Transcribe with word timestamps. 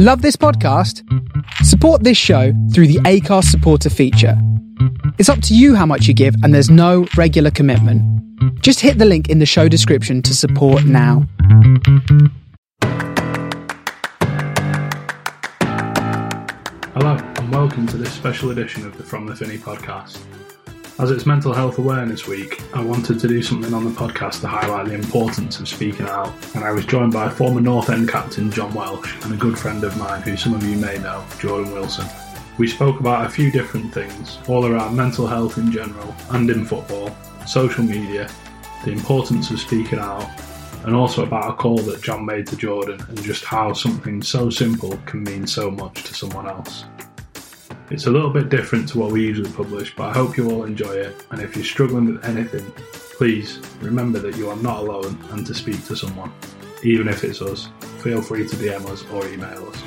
Love 0.00 0.22
this 0.22 0.36
podcast? 0.36 1.02
Support 1.64 2.04
this 2.04 2.16
show 2.16 2.52
through 2.72 2.86
the 2.86 3.00
Anchor 3.04 3.42
supporter 3.42 3.90
feature. 3.90 4.40
It's 5.18 5.28
up 5.28 5.42
to 5.42 5.56
you 5.56 5.74
how 5.74 5.86
much 5.86 6.06
you 6.06 6.14
give, 6.14 6.36
and 6.44 6.54
there's 6.54 6.70
no 6.70 7.08
regular 7.16 7.50
commitment. 7.50 8.00
Just 8.62 8.78
hit 8.78 8.98
the 8.98 9.04
link 9.04 9.28
in 9.28 9.40
the 9.40 9.44
show 9.44 9.66
description 9.66 10.22
to 10.22 10.36
support 10.36 10.84
now. 10.84 11.26
Hello, 16.94 17.16
and 17.16 17.52
welcome 17.52 17.88
to 17.88 17.96
this 17.96 18.12
special 18.12 18.52
edition 18.52 18.86
of 18.86 18.96
the 18.96 19.02
From 19.02 19.26
the 19.26 19.34
Finney 19.34 19.58
podcast. 19.58 20.20
As 21.00 21.12
it's 21.12 21.26
Mental 21.26 21.52
Health 21.52 21.78
Awareness 21.78 22.26
Week, 22.26 22.60
I 22.74 22.82
wanted 22.82 23.20
to 23.20 23.28
do 23.28 23.40
something 23.40 23.72
on 23.72 23.84
the 23.84 23.90
podcast 23.92 24.40
to 24.40 24.48
highlight 24.48 24.86
the 24.86 24.94
importance 24.94 25.60
of 25.60 25.68
speaking 25.68 26.06
out, 26.06 26.34
and 26.56 26.64
I 26.64 26.72
was 26.72 26.84
joined 26.86 27.12
by 27.12 27.28
former 27.28 27.60
North 27.60 27.88
End 27.88 28.08
captain 28.08 28.50
John 28.50 28.74
Welsh 28.74 29.14
and 29.22 29.32
a 29.32 29.36
good 29.36 29.56
friend 29.56 29.84
of 29.84 29.96
mine 29.96 30.22
who 30.22 30.36
some 30.36 30.54
of 30.54 30.64
you 30.64 30.76
may 30.76 30.98
know, 30.98 31.24
Jordan 31.38 31.72
Wilson. 31.72 32.04
We 32.58 32.66
spoke 32.66 32.98
about 32.98 33.26
a 33.26 33.30
few 33.30 33.52
different 33.52 33.94
things, 33.94 34.40
all 34.48 34.66
around 34.66 34.96
mental 34.96 35.28
health 35.28 35.56
in 35.56 35.70
general 35.70 36.12
and 36.30 36.50
in 36.50 36.64
football, 36.64 37.16
social 37.46 37.84
media, 37.84 38.28
the 38.84 38.90
importance 38.90 39.52
of 39.52 39.60
speaking 39.60 40.00
out, 40.00 40.28
and 40.84 40.96
also 40.96 41.22
about 41.22 41.48
a 41.48 41.54
call 41.54 41.78
that 41.78 42.02
John 42.02 42.26
made 42.26 42.48
to 42.48 42.56
Jordan 42.56 43.00
and 43.08 43.22
just 43.22 43.44
how 43.44 43.72
something 43.72 44.20
so 44.20 44.50
simple 44.50 44.98
can 45.06 45.22
mean 45.22 45.46
so 45.46 45.70
much 45.70 46.02
to 46.02 46.12
someone 46.12 46.48
else. 46.48 46.86
It's 47.90 48.06
a 48.06 48.10
little 48.10 48.28
bit 48.28 48.50
different 48.50 48.86
to 48.90 48.98
what 48.98 49.12
we 49.12 49.22
usually 49.22 49.50
publish, 49.50 49.96
but 49.96 50.10
I 50.10 50.12
hope 50.12 50.36
you 50.36 50.50
all 50.50 50.64
enjoy 50.64 50.92
it. 50.92 51.24
And 51.30 51.40
if 51.40 51.56
you're 51.56 51.64
struggling 51.64 52.04
with 52.04 52.24
anything, 52.26 52.70
please 52.92 53.60
remember 53.80 54.18
that 54.18 54.36
you 54.36 54.50
are 54.50 54.56
not 54.56 54.80
alone 54.80 55.18
and 55.30 55.46
to 55.46 55.54
speak 55.54 55.82
to 55.86 55.96
someone. 55.96 56.30
Even 56.82 57.08
if 57.08 57.24
it's 57.24 57.40
us, 57.40 57.70
feel 58.00 58.20
free 58.20 58.46
to 58.46 58.56
DM 58.56 58.86
us 58.90 59.06
or 59.10 59.26
email 59.26 59.66
us. 59.68 59.82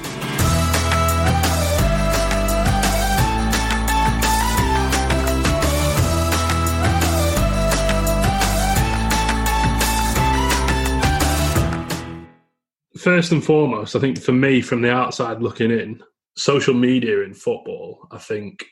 First 12.97 13.31
and 13.31 13.43
foremost, 13.43 13.95
I 13.95 13.99
think 13.99 14.19
for 14.19 14.31
me, 14.31 14.61
from 14.61 14.81
the 14.81 14.91
outside 14.91 15.41
looking 15.43 15.69
in, 15.69 16.01
social 16.35 16.73
media 16.73 17.21
in 17.21 17.33
football, 17.33 18.07
I 18.11 18.17
think, 18.17 18.65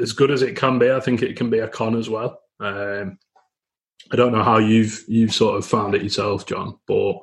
as 0.00 0.12
good 0.12 0.30
as 0.30 0.42
it 0.42 0.56
can 0.56 0.78
be, 0.78 0.90
I 0.90 1.00
think 1.00 1.22
it 1.22 1.36
can 1.36 1.50
be 1.50 1.60
a 1.60 1.68
con 1.68 1.96
as 1.96 2.10
well. 2.10 2.40
Um, 2.60 3.18
I 4.12 4.16
don't 4.16 4.32
know 4.32 4.42
how 4.42 4.58
you've 4.58 5.04
you've 5.08 5.34
sort 5.34 5.56
of 5.56 5.66
found 5.66 5.94
it 5.94 6.02
yourself, 6.02 6.46
John, 6.46 6.78
but 6.86 7.16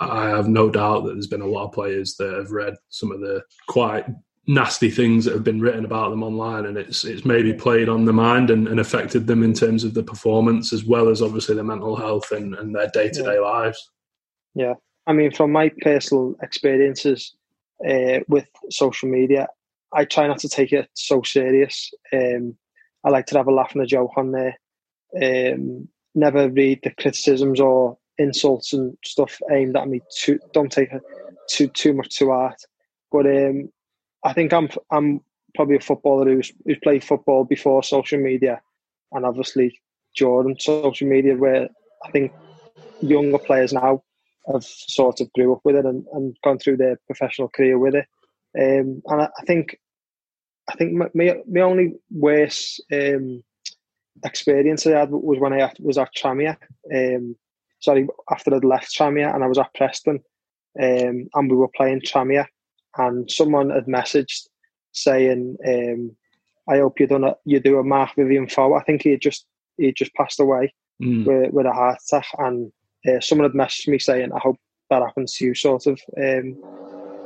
I 0.00 0.28
have 0.28 0.48
no 0.48 0.70
doubt 0.70 1.04
that 1.04 1.14
there's 1.14 1.26
been 1.26 1.40
a 1.40 1.46
lot 1.46 1.66
of 1.66 1.72
players 1.72 2.16
that 2.16 2.32
have 2.32 2.50
read 2.50 2.74
some 2.88 3.12
of 3.12 3.20
the 3.20 3.42
quite 3.68 4.06
nasty 4.46 4.90
things 4.90 5.24
that 5.24 5.34
have 5.34 5.44
been 5.44 5.60
written 5.60 5.84
about 5.84 6.10
them 6.10 6.22
online, 6.22 6.66
and 6.66 6.76
it's 6.76 7.04
it's 7.04 7.24
maybe 7.24 7.52
played 7.52 7.88
on 7.88 8.04
the 8.04 8.12
mind 8.12 8.50
and, 8.50 8.68
and 8.68 8.80
affected 8.80 9.26
them 9.26 9.42
in 9.42 9.52
terms 9.52 9.84
of 9.84 9.94
the 9.94 10.02
performance 10.02 10.72
as 10.72 10.84
well 10.84 11.08
as 11.08 11.20
obviously 11.22 11.54
their 11.54 11.64
mental 11.64 11.96
health 11.96 12.30
and, 12.32 12.54
and 12.54 12.74
their 12.74 12.88
day 12.88 13.08
to 13.10 13.22
day 13.22 13.38
lives. 13.38 13.90
Yeah, 14.54 14.74
I 15.06 15.12
mean, 15.12 15.30
from 15.30 15.52
my 15.52 15.70
personal 15.82 16.36
experiences, 16.42 17.34
uh, 17.86 18.20
with 18.28 18.46
social 18.70 19.08
media. 19.08 19.48
I 19.92 20.04
try 20.04 20.26
not 20.26 20.38
to 20.40 20.48
take 20.48 20.72
it 20.72 20.88
so 20.94 21.22
serious. 21.22 21.92
Um, 22.12 22.56
I 23.04 23.10
like 23.10 23.26
to 23.26 23.36
have 23.36 23.46
a 23.46 23.52
laugh 23.52 23.72
and 23.74 23.82
a 23.82 23.86
joke 23.86 24.12
on 24.16 24.32
there. 24.32 24.58
Um, 25.22 25.88
never 26.14 26.48
read 26.48 26.80
the 26.82 26.90
criticisms 26.90 27.60
or 27.60 27.98
insults 28.18 28.72
and 28.72 28.96
stuff 29.04 29.40
aimed 29.52 29.76
at 29.76 29.88
me. 29.88 30.00
Too, 30.16 30.38
don't 30.52 30.72
take 30.72 30.92
it 30.92 31.02
too 31.48 31.68
too 31.68 31.92
much 31.92 32.16
to 32.18 32.30
heart. 32.30 32.60
But 33.12 33.26
um, 33.26 33.70
I 34.24 34.32
think 34.32 34.52
I'm 34.52 34.68
I'm 34.90 35.20
probably 35.54 35.76
a 35.76 35.80
footballer 35.80 36.24
who's 36.24 36.52
who's 36.64 36.78
played 36.82 37.04
football 37.04 37.44
before 37.44 37.82
social 37.82 38.18
media, 38.18 38.60
and 39.12 39.24
obviously 39.24 39.78
Jordan 40.14 40.56
social 40.58 41.08
media, 41.08 41.36
where 41.36 41.68
I 42.04 42.10
think 42.10 42.32
younger 43.00 43.38
players 43.38 43.72
now 43.72 44.02
have 44.52 44.64
sort 44.64 45.20
of 45.20 45.32
grew 45.32 45.52
up 45.52 45.60
with 45.64 45.76
it 45.76 45.84
and, 45.84 46.04
and 46.12 46.36
gone 46.44 46.58
through 46.58 46.76
their 46.76 46.98
professional 47.06 47.48
career 47.48 47.78
with 47.78 47.94
it. 47.94 48.06
Um, 48.58 49.02
and 49.06 49.22
I, 49.22 49.28
I, 49.38 49.44
think 49.46 49.78
I 50.68 50.74
think 50.74 50.92
my, 50.92 51.06
my, 51.14 51.36
my 51.50 51.60
only 51.60 51.94
worst 52.10 52.82
um, 52.92 53.42
experience 54.24 54.86
I 54.86 54.98
had 54.98 55.10
was 55.10 55.38
when 55.38 55.52
I 55.52 55.72
was 55.80 55.98
at 55.98 56.14
Tranmere. 56.14 56.56
Um, 56.94 57.36
sorry, 57.80 58.06
after 58.30 58.54
I'd 58.54 58.64
left 58.64 58.94
Tranmere 58.96 59.34
and 59.34 59.42
I 59.42 59.46
was 59.46 59.58
at 59.58 59.74
Preston, 59.74 60.20
um, 60.80 61.28
and 61.34 61.50
we 61.50 61.56
were 61.56 61.68
playing 61.68 62.02
Tranmere, 62.02 62.46
and 62.96 63.30
someone 63.30 63.70
had 63.70 63.86
messaged 63.86 64.48
saying, 64.92 65.56
um, 65.66 66.16
"I 66.68 66.78
hope 66.78 67.00
you 67.00 67.06
done 67.06 67.24
a, 67.24 67.34
you 67.44 67.60
do 67.60 67.78
a 67.78 67.84
Marc-Vivien 67.84 68.46
Foé." 68.46 68.80
I 68.80 68.84
think 68.84 69.02
he 69.02 69.10
had 69.10 69.20
just 69.20 69.46
he 69.76 69.86
had 69.86 69.96
just 69.96 70.14
passed 70.14 70.40
away 70.40 70.72
Mm. 71.02 71.26
with, 71.26 71.52
with 71.52 71.66
a 71.66 71.72
heart 71.72 71.98
attack, 72.06 72.26
and 72.38 72.72
uh, 73.08 73.20
someone 73.20 73.48
had 73.50 73.58
messaged 73.58 73.88
me 73.88 73.98
saying, 73.98 74.32
"I 74.32 74.38
hope 74.38 74.56
that 74.90 75.02
happens 75.02 75.34
to 75.36 75.46
you," 75.46 75.54
sort 75.54 75.86
of 75.86 76.00
um, 76.16 76.58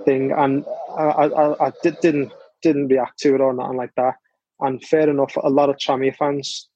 thing, 0.05 0.33
and 0.33 0.65
I, 0.99 1.03
I, 1.03 1.67
I 1.69 1.73
did, 1.83 1.99
didn't 2.01 2.33
didn't 2.63 2.89
react 2.89 3.19
to 3.21 3.35
it 3.35 3.41
or 3.41 3.53
nothing 3.55 3.77
like 3.77 3.95
that. 3.97 4.15
And 4.61 4.83
fair 4.85 5.09
enough, 5.09 5.37
a 5.43 5.51
lot 5.51 5.71
of 5.71 5.77
Tranmere 5.77 6.17
fans 6.17 6.69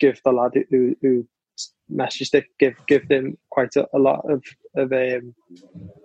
give 0.00 0.20
the 0.24 0.32
lad 0.32 0.52
who, 0.70 0.94
who 1.02 1.26
messaged 1.90 2.34
it 2.34 2.44
give 2.58 2.74
give 2.86 3.06
them 3.08 3.36
quite 3.50 3.74
a, 3.76 3.86
a 3.94 3.98
lot 3.98 4.24
of 4.30 4.42
of 4.74 4.92
um, 4.92 5.34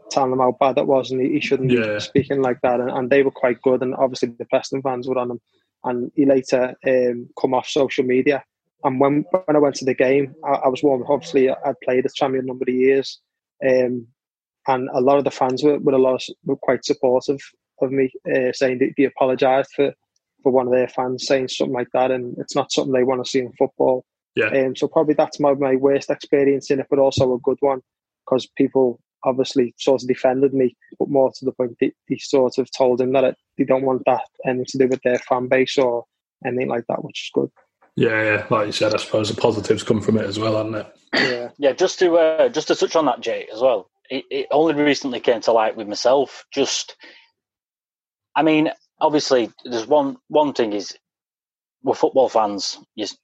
telling 0.10 0.32
them 0.32 0.40
how 0.40 0.56
bad 0.60 0.76
that 0.76 0.88
was, 0.88 1.12
and 1.12 1.22
he, 1.22 1.34
he 1.34 1.40
shouldn't 1.40 1.72
Yeah. 1.72 1.94
be 1.94 2.00
speaking 2.00 2.42
like 2.42 2.60
that. 2.62 2.80
And, 2.80 2.90
and 2.90 3.10
they 3.10 3.24
were 3.24 3.32
quite 3.32 3.62
good, 3.62 3.82
and 3.82 3.96
obviously 3.96 4.30
the 4.38 4.46
Preston 4.46 4.82
fans 4.82 5.08
were 5.08 5.18
on 5.18 5.32
him. 5.32 5.42
And 5.84 6.12
he 6.16 6.26
later 6.26 6.76
um, 6.88 7.30
come 7.40 7.54
off 7.54 7.68
social 7.68 8.04
media. 8.04 8.44
And 8.84 9.00
when 9.00 9.26
when 9.46 9.56
I 9.56 9.60
went 9.60 9.76
to 9.76 9.86
the 9.86 9.94
game, 9.94 10.36
I, 10.44 10.54
I 10.66 10.68
was 10.68 10.84
warm. 10.84 11.04
Obviously, 11.08 11.50
I'd 11.50 11.80
played 11.84 12.06
at 12.06 12.12
Tranmere 12.20 12.40
a 12.40 12.44
number 12.44 12.66
of 12.68 12.74
years, 12.74 13.20
um, 13.68 14.08
and 14.68 14.90
a 14.94 15.02
lot 15.02 15.18
of 15.18 15.24
the 15.24 15.32
fans 15.32 15.64
were, 15.64 15.80
were 15.80 15.94
a 15.94 15.98
lot 15.98 16.16
of, 16.16 16.24
were 16.46 16.56
quite 16.56 16.86
supportive 16.86 17.40
of 17.82 17.92
me, 17.92 18.12
uh, 18.28 18.52
saying 18.54 18.80
that 18.80 18.94
they 18.98 19.04
apologised 19.06 19.72
for 19.76 19.94
for 20.44 20.52
one 20.52 20.68
of 20.68 20.74
their 20.74 20.88
fans 20.88 21.28
saying 21.28 21.48
something 21.48 21.74
like 21.74 21.90
that, 21.94 22.12
and 22.12 22.36
it's 22.40 22.56
not 22.56 22.72
something 22.72 22.94
they 22.94 23.04
want 23.04 23.24
to 23.24 23.30
see 23.30 23.40
in 23.40 23.52
football. 23.54 24.06
Yeah. 24.36 24.48
Um, 24.48 24.76
so 24.76 24.88
probably 24.88 25.14
that's 25.14 25.40
my, 25.40 25.54
my 25.54 25.76
worst 25.76 26.10
experience 26.10 26.72
in 26.72 26.80
it, 26.80 26.88
but 26.90 27.00
also 27.00 27.34
a 27.34 27.40
good 27.40 27.58
one 27.60 27.82
because 28.26 28.48
people 28.58 29.00
obviously 29.24 29.74
sort 29.78 30.02
of 30.02 30.08
defended 30.08 30.54
me, 30.54 30.76
but 30.98 31.10
more 31.10 31.32
to 31.32 31.46
the 31.46 31.52
point 31.52 31.76
they, 31.80 31.92
they 32.10 32.18
sort 32.18 32.58
of 32.58 32.70
told 32.72 33.02
him 33.02 33.14
that 33.14 33.24
it, 33.24 33.36
they 33.58 33.66
don't 33.66 33.84
want 33.84 34.04
that 34.06 34.24
anything 34.46 34.66
to 34.68 34.78
do 34.80 34.88
with 34.88 35.02
their 35.04 35.20
fan 35.20 35.48
base 35.48 35.78
or 35.78 36.06
anything 36.46 36.70
like 36.70 36.86
that, 36.88 37.04
which 37.04 37.26
is 37.26 37.32
good. 37.34 37.52
Yeah, 37.96 38.24
yeah, 38.24 38.48
like 38.50 38.68
you 38.68 38.72
said, 38.72 38.94
I 38.94 38.98
suppose 38.98 39.30
the 39.30 39.40
positives 39.40 39.84
come 39.84 40.02
from 40.02 40.18
it 40.18 40.26
as 40.26 40.40
well, 40.40 40.58
hasn't 40.58 40.76
it? 40.76 40.96
Yeah, 41.14 41.50
Yeah, 41.58 41.72
just 41.74 42.00
to 42.00 42.18
uh, 42.18 42.50
just 42.50 42.70
to 42.70 42.76
touch 42.76 42.96
on 42.96 43.06
that, 43.06 43.22
Jay, 43.22 43.48
as 43.54 43.62
well. 43.62 43.90
It, 44.10 44.26
it 44.30 44.48
only 44.52 44.74
recently 44.74 45.20
came 45.20 45.42
to 45.42 45.52
light 45.52 45.76
with 45.76 45.88
myself. 45.88 46.46
Just, 46.52 46.96
I 48.36 48.44
mean, 48.44 48.72
obviously, 49.00 49.52
there's 49.66 49.88
one 49.88 50.18
one 50.30 50.54
thing 50.54 50.74
is 50.74 50.98
we're 51.84 51.96
football 51.96 52.30
fans, 52.30 52.78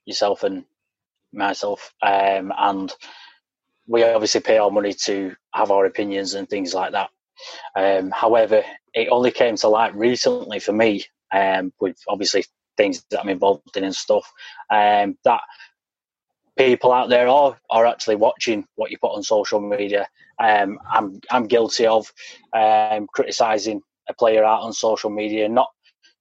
yourself 0.05 0.43
and 0.43 0.65
myself, 1.33 1.93
um, 2.01 2.51
and 2.57 2.91
we 3.87 4.03
obviously 4.03 4.41
pay 4.41 4.57
our 4.57 4.71
money 4.71 4.93
to 5.05 5.35
have 5.53 5.71
our 5.71 5.85
opinions 5.85 6.33
and 6.33 6.49
things 6.49 6.73
like 6.73 6.91
that. 6.91 7.09
Um, 7.75 8.11
however, 8.11 8.63
it 8.93 9.09
only 9.09 9.31
came 9.31 9.55
to 9.57 9.69
light 9.69 9.95
recently 9.95 10.59
for 10.59 10.73
me, 10.73 11.05
um, 11.31 11.71
with 11.79 11.97
obviously 12.07 12.45
things 12.77 13.03
that 13.09 13.19
I'm 13.19 13.29
involved 13.29 13.75
in 13.75 13.83
and 13.83 13.95
stuff, 13.95 14.31
um, 14.71 15.17
that 15.23 15.41
people 16.57 16.91
out 16.91 17.09
there 17.09 17.27
are 17.27 17.57
are 17.69 17.85
actually 17.85 18.15
watching 18.15 18.65
what 18.75 18.91
you 18.91 18.97
put 18.97 19.13
on 19.13 19.23
social 19.23 19.59
media. 19.59 20.07
Um, 20.39 20.79
I'm 20.91 21.19
I'm 21.31 21.47
guilty 21.47 21.85
of 21.87 22.11
um, 22.53 23.07
criticizing 23.13 23.81
a 24.09 24.13
player 24.13 24.43
out 24.43 24.61
on 24.61 24.73
social 24.73 25.09
media, 25.09 25.47
not 25.47 25.69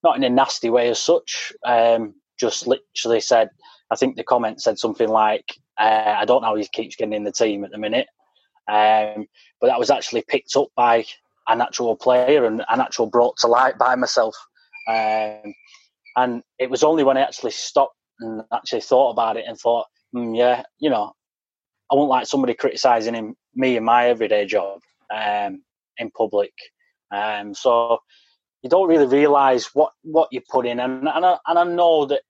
not 0.03 0.17
in 0.17 0.25
a 0.25 0.31
nasty 0.31 0.71
way 0.71 0.89
as 0.89 0.99
such. 0.99 1.53
Um, 1.65 2.15
just 2.39 2.67
literally 2.67 3.21
said, 3.21 3.49
I 3.91 3.97
think 3.97 4.17
the 4.17 4.23
comment 4.23 4.61
said 4.61 4.79
something 4.79 5.09
like, 5.09 5.55
uh, 5.79 6.17
"I 6.19 6.25
don't 6.25 6.43
know 6.43 6.49
how 6.49 6.57
he 6.57 6.67
keeps 6.73 6.97
getting 6.97 7.15
in 7.15 7.25
the 7.25 7.33
team 7.33 7.65
at 7.65 7.71
the 7.71 7.79
minute," 7.79 8.09
um, 8.69 9.27
but 9.61 9.69
that 9.69 9.79
was 9.79 9.91
actually 9.91 10.25
picked 10.29 10.57
up 10.57 10.69
by 10.77 11.05
an 11.49 11.61
actual 11.61 11.97
player 11.97 12.45
and 12.45 12.63
an 12.69 12.81
actual 12.81 13.07
brought 13.07 13.37
to 13.39 13.47
light 13.47 13.79
by 13.79 13.95
myself. 13.95 14.35
Um, 14.89 15.55
and 16.17 16.43
it 16.59 16.71
was 16.71 16.83
only 16.83 17.05
when 17.05 17.17
I 17.17 17.23
actually 17.23 17.53
stopped 17.53 17.95
and 18.21 18.43
actually 18.53 18.81
thought 18.81 19.11
about 19.11 19.37
it 19.37 19.45
and 19.47 19.59
thought, 19.59 19.87
mm, 20.15 20.37
yeah, 20.37 20.63
you 20.79 20.91
know, 20.91 21.13
I 21.91 21.95
won't 21.95 22.11
like 22.11 22.27
somebody 22.27 22.55
criticising 22.55 23.15
him, 23.15 23.35
me 23.55 23.77
in 23.77 23.85
my 23.85 24.09
everyday 24.09 24.47
job 24.47 24.81
um, 25.15 25.63
in 25.99 26.11
public. 26.11 26.53
Um, 27.15 27.55
so 27.55 27.99
you 28.63 28.71
don't 28.71 28.89
really 28.89 29.07
realise 29.07 29.75
what, 29.75 29.93
what 30.03 30.29
you 30.33 30.41
put 30.51 30.67
in, 30.67 30.81
and 30.81 31.07
and 31.09 31.25
I, 31.25 31.39
and 31.47 31.59
I 31.59 31.65
know 31.65 32.07
that 32.07 32.23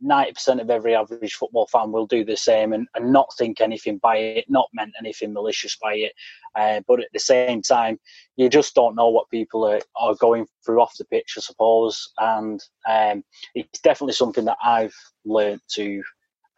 ninety 0.00 0.32
percent 0.32 0.60
of 0.60 0.70
every 0.70 0.94
average 0.94 1.34
football 1.34 1.66
fan 1.66 1.92
will 1.92 2.06
do 2.06 2.24
the 2.24 2.36
same 2.36 2.72
and, 2.72 2.88
and 2.94 3.12
not 3.12 3.32
think 3.36 3.60
anything 3.60 3.98
by 3.98 4.16
it, 4.16 4.44
not 4.48 4.68
meant 4.72 4.94
anything 4.98 5.32
malicious 5.32 5.76
by 5.76 5.94
it. 5.94 6.12
Uh, 6.56 6.80
but 6.86 7.00
at 7.00 7.08
the 7.12 7.18
same 7.18 7.62
time, 7.62 7.98
you 8.36 8.48
just 8.48 8.74
don't 8.74 8.96
know 8.96 9.08
what 9.08 9.30
people 9.30 9.64
are, 9.64 9.80
are 9.96 10.14
going 10.14 10.46
through 10.64 10.80
off 10.80 10.96
the 10.96 11.04
pitch, 11.04 11.34
I 11.36 11.40
suppose. 11.40 12.10
And 12.18 12.60
um, 12.88 13.22
it's 13.54 13.80
definitely 13.80 14.14
something 14.14 14.44
that 14.46 14.58
I've 14.64 14.94
learned 15.24 15.60
to 15.74 16.02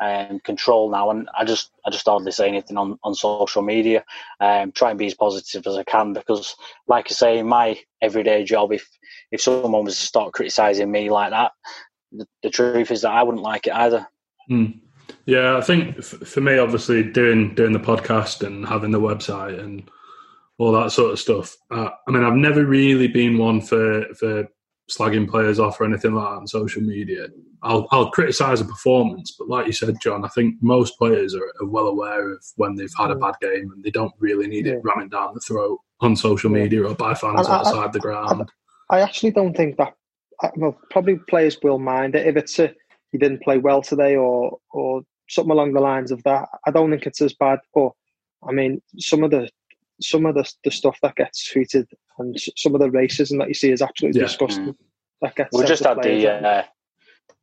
um, 0.00 0.40
control 0.40 0.90
now, 0.90 1.10
and 1.10 1.28
I 1.38 1.44
just 1.44 1.70
I 1.84 1.90
just 1.90 2.06
hardly 2.06 2.32
say 2.32 2.48
anything 2.48 2.78
on, 2.78 2.98
on 3.04 3.14
social 3.14 3.62
media. 3.62 4.02
Um, 4.40 4.72
try 4.72 4.90
and 4.90 4.98
be 4.98 5.06
as 5.06 5.14
positive 5.14 5.66
as 5.66 5.76
I 5.76 5.84
can 5.84 6.14
because, 6.14 6.56
like 6.88 7.08
I 7.10 7.14
say, 7.14 7.38
in 7.38 7.46
my 7.46 7.78
everyday 8.00 8.44
job, 8.44 8.72
if 8.72 8.88
if 9.30 9.42
someone 9.42 9.84
was 9.84 9.98
to 9.98 10.06
start 10.06 10.32
criticising 10.32 10.90
me 10.90 11.10
like 11.10 11.30
that, 11.30 11.52
the, 12.12 12.26
the, 12.42 12.50
truth 12.50 12.90
is 12.90 13.02
that 13.02 13.12
I 13.12 13.22
wouldn't 13.22 13.42
like 13.42 13.66
it 13.66 13.74
either. 13.74 14.06
Mm. 14.50 14.80
Yeah, 15.26 15.56
I 15.56 15.60
think 15.60 15.98
f- 15.98 16.04
for 16.04 16.40
me, 16.40 16.58
obviously 16.58 17.02
doing 17.02 17.54
doing 17.54 17.72
the 17.72 17.78
podcast 17.78 18.46
and 18.46 18.66
having 18.66 18.90
the 18.90 19.00
website 19.00 19.58
and 19.58 19.90
all 20.58 20.72
that 20.72 20.92
sort 20.92 21.12
of 21.12 21.18
stuff. 21.18 21.56
Uh, 21.70 21.90
I 22.06 22.10
mean, 22.10 22.24
I've 22.24 22.34
never 22.34 22.64
really 22.64 23.08
been 23.08 23.38
one 23.38 23.60
for 23.60 24.04
for 24.14 24.48
slagging 24.90 25.28
players 25.28 25.58
off 25.58 25.80
or 25.80 25.84
anything 25.84 26.14
like 26.14 26.24
that 26.24 26.36
on 26.36 26.46
social 26.46 26.82
media. 26.82 27.28
I'll 27.62 27.86
I'll 27.90 28.10
criticise 28.10 28.60
a 28.60 28.64
performance, 28.64 29.34
but 29.38 29.48
like 29.48 29.66
you 29.66 29.72
said, 29.72 30.00
John, 30.00 30.24
I 30.24 30.28
think 30.28 30.56
most 30.60 30.98
players 30.98 31.34
are, 31.34 31.52
are 31.60 31.66
well 31.66 31.86
aware 31.86 32.32
of 32.32 32.44
when 32.56 32.74
they've 32.74 32.92
had 32.96 33.10
a 33.10 33.16
bad 33.16 33.34
game 33.40 33.70
and 33.72 33.82
they 33.82 33.90
don't 33.90 34.12
really 34.18 34.46
need 34.46 34.66
yeah. 34.66 34.74
it 34.74 34.80
ramming 34.82 35.08
down 35.08 35.34
the 35.34 35.40
throat 35.40 35.78
on 36.00 36.16
social 36.16 36.50
media 36.50 36.86
or 36.86 36.94
by 36.94 37.14
fans 37.14 37.46
I, 37.46 37.56
outside 37.56 37.88
I, 37.88 37.92
the 37.92 37.98
ground. 38.00 38.50
I, 38.90 38.96
I, 38.96 39.00
actually 39.00 39.32
don't 39.32 39.54
think 39.54 39.76
that. 39.76 39.94
Well, 40.56 40.78
probably 40.90 41.16
players 41.28 41.58
will 41.62 41.78
mind 41.78 42.14
it 42.14 42.26
if 42.26 42.36
it's 42.36 42.58
a 42.58 42.74
he 43.12 43.18
didn't 43.18 43.42
play 43.42 43.58
well 43.58 43.82
today 43.82 44.16
or 44.16 44.58
or 44.72 45.02
something 45.28 45.52
along 45.52 45.72
the 45.72 45.80
lines 45.80 46.10
of 46.10 46.22
that. 46.24 46.48
I 46.66 46.70
don't 46.70 46.90
think 46.90 47.06
it's 47.06 47.20
as 47.20 47.34
bad. 47.34 47.58
But 47.74 47.90
I 48.46 48.52
mean, 48.52 48.80
some 48.98 49.24
of 49.24 49.30
the 49.30 49.50
some 50.00 50.26
of 50.26 50.34
the, 50.34 50.50
the 50.64 50.70
stuff 50.70 50.98
that 51.02 51.16
gets 51.16 51.52
tweeted 51.52 51.86
and 52.18 52.36
some 52.56 52.74
of 52.74 52.80
the 52.80 52.88
racism 52.88 53.38
that 53.38 53.48
you 53.48 53.54
see 53.54 53.70
is 53.70 53.82
absolutely 53.82 54.20
yeah. 54.20 54.26
disgusting. 54.26 54.68
Mm. 54.68 54.76
That 55.22 55.34
gets 55.34 55.56
we 55.56 55.66
just 55.66 55.84
had 55.84 56.02
the 56.02 56.28
uh, 56.28 56.62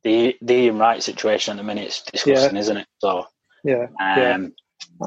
the 0.02 0.36
the 0.42 0.54
Ian 0.54 0.78
Wright 0.78 1.02
situation 1.02 1.52
at 1.52 1.56
the 1.58 1.62
minute. 1.62 1.86
It's 1.86 2.02
disgusting, 2.02 2.56
yeah. 2.56 2.60
isn't 2.60 2.76
it? 2.78 2.86
So 2.98 3.26
yeah, 3.64 3.86
um, 4.00 4.52
yeah, 5.00 5.06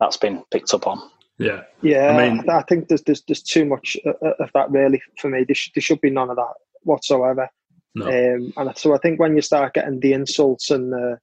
that's 0.00 0.16
been 0.16 0.42
picked 0.50 0.74
up 0.74 0.86
on. 0.86 1.00
Yeah, 1.38 1.62
yeah. 1.82 2.08
I 2.08 2.28
mean, 2.28 2.50
I 2.50 2.62
think 2.62 2.88
there's 2.88 3.02
there's, 3.02 3.22
there's 3.28 3.42
too 3.42 3.64
much 3.64 3.96
of 4.04 4.50
that 4.54 4.70
really 4.70 5.00
for 5.18 5.30
me. 5.30 5.44
There, 5.44 5.54
sh- 5.54 5.70
there 5.74 5.82
should 5.82 6.00
be 6.00 6.10
none 6.10 6.30
of 6.30 6.36
that 6.36 6.54
whatsoever. 6.82 7.48
No. 7.94 8.06
Um, 8.06 8.52
and 8.56 8.78
so 8.78 8.94
I 8.94 8.98
think 8.98 9.18
when 9.18 9.34
you 9.34 9.42
start 9.42 9.74
getting 9.74 10.00
the 10.00 10.12
insults 10.12 10.70
and 10.70 10.92
the 10.92 11.18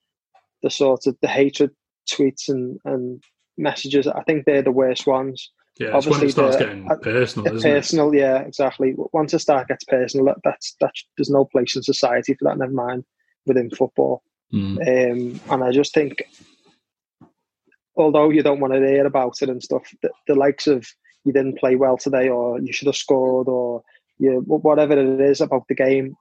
the 0.63 0.69
sort 0.69 1.06
of 1.06 1.15
the 1.21 1.27
hatred 1.27 1.71
tweets 2.09 2.50
and, 2.50 2.80
and 2.83 3.24
messages, 3.57 4.07
I 4.07 4.24
think 4.24 4.45
they're 4.45 4.63
the 4.63 4.71
worst 4.71 5.06
ones. 5.06 5.51
Yeah, 5.80 5.89
Obviously, 5.89 6.12
when 6.12 6.27
it 6.27 6.31
starts 6.31 6.57
getting 6.57 6.88
personal, 7.04 7.56
isn't 7.56 7.71
personal, 7.71 8.12
it? 8.12 8.18
yeah, 8.18 8.39
exactly. 8.39 8.95
Once 9.13 9.33
a 9.33 9.39
start 9.39 9.68
gets 9.68 9.83
personal, 9.83 10.33
that's 10.44 10.75
that's 10.81 11.06
there's 11.18 11.30
no 11.30 11.45
place 11.45 11.75
in 11.75 11.83
society 11.83 12.33
for 12.33 12.45
that. 12.45 12.57
Never 12.57 12.71
mind 12.71 13.06
within 13.45 13.69
football. 13.69 14.24
Mm. 14.54 14.77
Um, 14.81 15.42
and 15.51 15.63
I 15.63 15.71
just 15.71 15.94
think, 15.94 16.24
although 17.95 18.30
you 18.30 18.42
don't 18.44 18.59
want 18.59 18.74
to 18.74 18.80
hear 18.80 19.06
about 19.06 19.42
it 19.42 19.50
and 19.50 19.62
stuff, 19.62 19.83
the, 20.01 20.09
the, 20.27 20.36
likes 20.36 20.68
of 20.68 20.88
you 21.25 21.33
didn't 21.33 21.59
play 21.59 21.75
well 21.75 21.98
today, 21.98 22.30
or 22.30 22.59
you 22.59 22.71
should 22.71 22.88
have 22.88 22.95
scored, 22.95 23.48
or 23.48 23.83
you 24.19 24.44
whatever 24.46 24.94
it 24.94 25.22
is 25.22 25.42
about 25.42 25.68
the 25.68 25.75
game, 25.75 26.16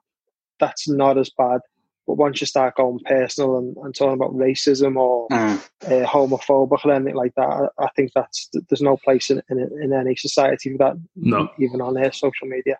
that's 0.59 0.89
not 0.89 1.19
as 1.19 1.31
bad 1.31 1.61
but 2.07 2.15
once 2.15 2.41
you 2.41 2.47
start 2.47 2.77
going 2.77 3.01
personal 3.01 3.59
and, 3.59 3.77
and 3.79 3.95
talking 3.95 4.15
about 4.15 4.35
racism 4.35 4.97
or 4.97 5.29
mm. 5.29 5.59
uh, 5.85 6.07
homophobic 6.07 6.85
or 6.85 6.93
anything 6.93 7.17
like 7.17 7.35
that, 7.35 7.49
I, 7.49 7.85
I, 7.85 7.89
think 7.97 8.13
that's 8.15 8.49
there's 8.69 8.81
no 8.81 8.97
place 8.97 9.31
in, 9.31 9.43
in, 9.51 9.59
in 9.59 9.93
any 9.93 10.15
society 10.15 10.73
for 10.73 10.79
that. 10.79 10.97
No, 11.17 11.49
even 11.59 11.81
on 11.81 11.95
their 11.95 12.13
social 12.13 12.47
media. 12.47 12.79